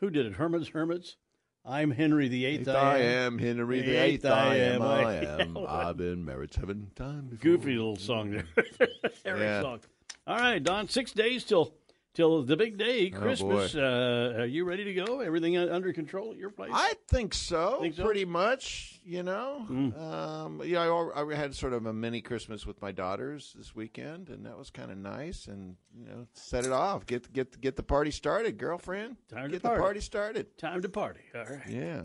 who 0.00 0.10
did 0.10 0.26
it? 0.26 0.34
Herman's 0.34 0.68
Hermits. 0.68 1.16
I'm 1.64 1.92
Henry 1.92 2.26
the 2.26 2.44
Eighth. 2.44 2.66
I 2.68 2.98
am 2.98 3.38
Henry 3.38 3.82
the 3.82 3.94
Eighth. 3.96 4.24
I 4.24 4.56
am. 4.56 4.82
I 4.82 5.14
am. 5.14 5.56
I've 5.68 5.96
been 5.96 6.24
married 6.24 6.52
seven 6.52 6.90
times. 6.96 7.38
Goofy 7.40 7.76
little 7.76 7.96
song 7.96 8.30
there. 8.32 8.46
Yeah. 9.24 9.62
song. 9.62 9.80
All 10.26 10.36
right, 10.38 10.62
Don. 10.62 10.88
Six 10.88 11.12
days 11.12 11.44
till 11.44 11.72
till 12.14 12.42
the 12.42 12.56
big 12.56 12.76
day, 12.78 13.12
Oh, 13.14 13.18
Christmas. 13.20 13.72
boy. 13.74 13.80
uh, 13.80 14.40
are 14.40 14.44
you 14.46 14.64
ready 14.64 14.84
to 14.84 14.94
go? 14.94 15.20
Everything 15.20 15.56
under 15.56 15.92
control 15.92 16.30
at 16.32 16.36
your 16.38 16.50
place? 16.50 16.70
I 16.74 16.94
think 17.08 17.34
so, 17.34 17.78
Think 17.80 17.94
so? 17.96 18.04
pretty 18.04 18.24
much. 18.24 19.00
You 19.04 19.24
know, 19.24 19.66
Mm. 19.68 19.98
um, 20.00 20.62
yeah. 20.64 20.82
I, 20.82 21.22
I 21.28 21.34
had 21.34 21.54
sort 21.56 21.72
of 21.72 21.86
a 21.86 21.92
mini 21.92 22.20
Christmas 22.20 22.64
with 22.64 22.80
my 22.80 22.92
daughters 22.92 23.52
this 23.58 23.74
weekend, 23.74 24.28
and 24.28 24.46
that 24.46 24.56
was 24.56 24.70
kind 24.70 24.92
of 24.92 24.96
nice. 24.98 25.48
And 25.48 25.76
you 25.98 26.04
know, 26.06 26.26
set 26.34 26.64
it 26.64 26.70
off, 26.72 27.04
get 27.06 27.32
get 27.32 27.60
get 27.60 27.74
the 27.76 27.82
party 27.82 28.10
started, 28.12 28.58
girlfriend. 28.58 29.16
Time 29.28 29.46
to 29.46 29.50
get 29.52 29.62
party. 29.62 29.76
the 29.76 29.82
party 29.82 30.00
started. 30.00 30.56
Time 30.58 30.82
to 30.82 30.88
party. 30.88 31.20
All 31.34 31.42
right. 31.44 31.68
Yeah. 31.68 32.02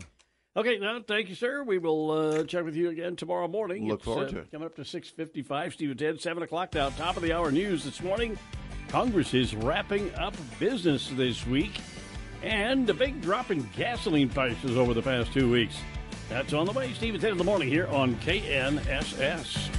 Okay, 0.56 0.78
now 0.78 1.00
thank 1.06 1.28
you, 1.28 1.36
sir. 1.36 1.62
We 1.62 1.78
will 1.78 2.10
uh, 2.10 2.42
check 2.42 2.64
with 2.64 2.74
you 2.74 2.88
again 2.88 3.14
tomorrow 3.14 3.46
morning. 3.46 3.86
Look 3.86 3.98
It's, 4.00 4.04
forward 4.04 4.28
uh, 4.30 4.32
to 4.32 4.38
it. 4.40 4.50
Coming 4.50 4.66
up 4.66 4.74
to 4.74 4.84
six 4.84 5.08
fifty-five. 5.08 5.74
Steve 5.74 5.96
Ted, 5.96 6.20
seven 6.20 6.42
o'clock 6.42 6.74
now. 6.74 6.88
Top 6.88 7.16
of 7.16 7.22
the 7.22 7.32
hour 7.32 7.52
news 7.52 7.84
this 7.84 8.02
morning. 8.02 8.36
Congress 8.88 9.34
is 9.34 9.54
wrapping 9.54 10.14
up 10.14 10.34
business 10.58 11.08
this 11.10 11.46
week, 11.46 11.80
and 12.42 12.88
a 12.88 12.94
big 12.94 13.20
drop 13.20 13.50
in 13.50 13.68
gasoline 13.76 14.28
prices 14.28 14.76
over 14.76 14.94
the 14.94 15.02
past 15.02 15.32
two 15.32 15.50
weeks. 15.50 15.76
That's 16.28 16.52
on 16.52 16.66
the 16.66 16.72
way. 16.72 16.92
Steve 16.94 17.22
in 17.22 17.38
the 17.38 17.44
morning 17.44 17.68
here 17.68 17.86
on 17.88 18.14
KNSS. 18.16 19.70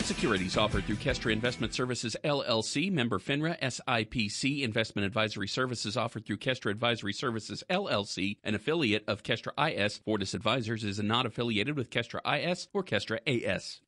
Securities 0.00 0.58
offered 0.58 0.84
through 0.84 0.96
Kestra 0.96 1.32
Investment 1.32 1.72
Services 1.72 2.14
LLC, 2.24 2.92
member 2.92 3.18
FINRA 3.18 3.58
SIPC. 3.60 4.62
Investment 4.62 5.06
advisory 5.06 5.48
services 5.48 5.96
offered 5.96 6.26
through 6.26 6.36
Kestra 6.36 6.70
Advisory 6.70 7.14
Services 7.14 7.64
LLC, 7.70 8.36
an 8.44 8.54
affiliate 8.54 9.04
of 9.08 9.22
Kestra 9.22 9.52
IS. 9.56 9.98
Fortis 9.98 10.34
Advisors 10.34 10.84
is 10.84 10.98
not 10.98 11.24
affiliated 11.24 11.76
with 11.76 11.88
Kestra 11.88 12.20
IS 12.38 12.68
or 12.74 12.84
Kestra 12.84 13.18
AS. 13.26 13.80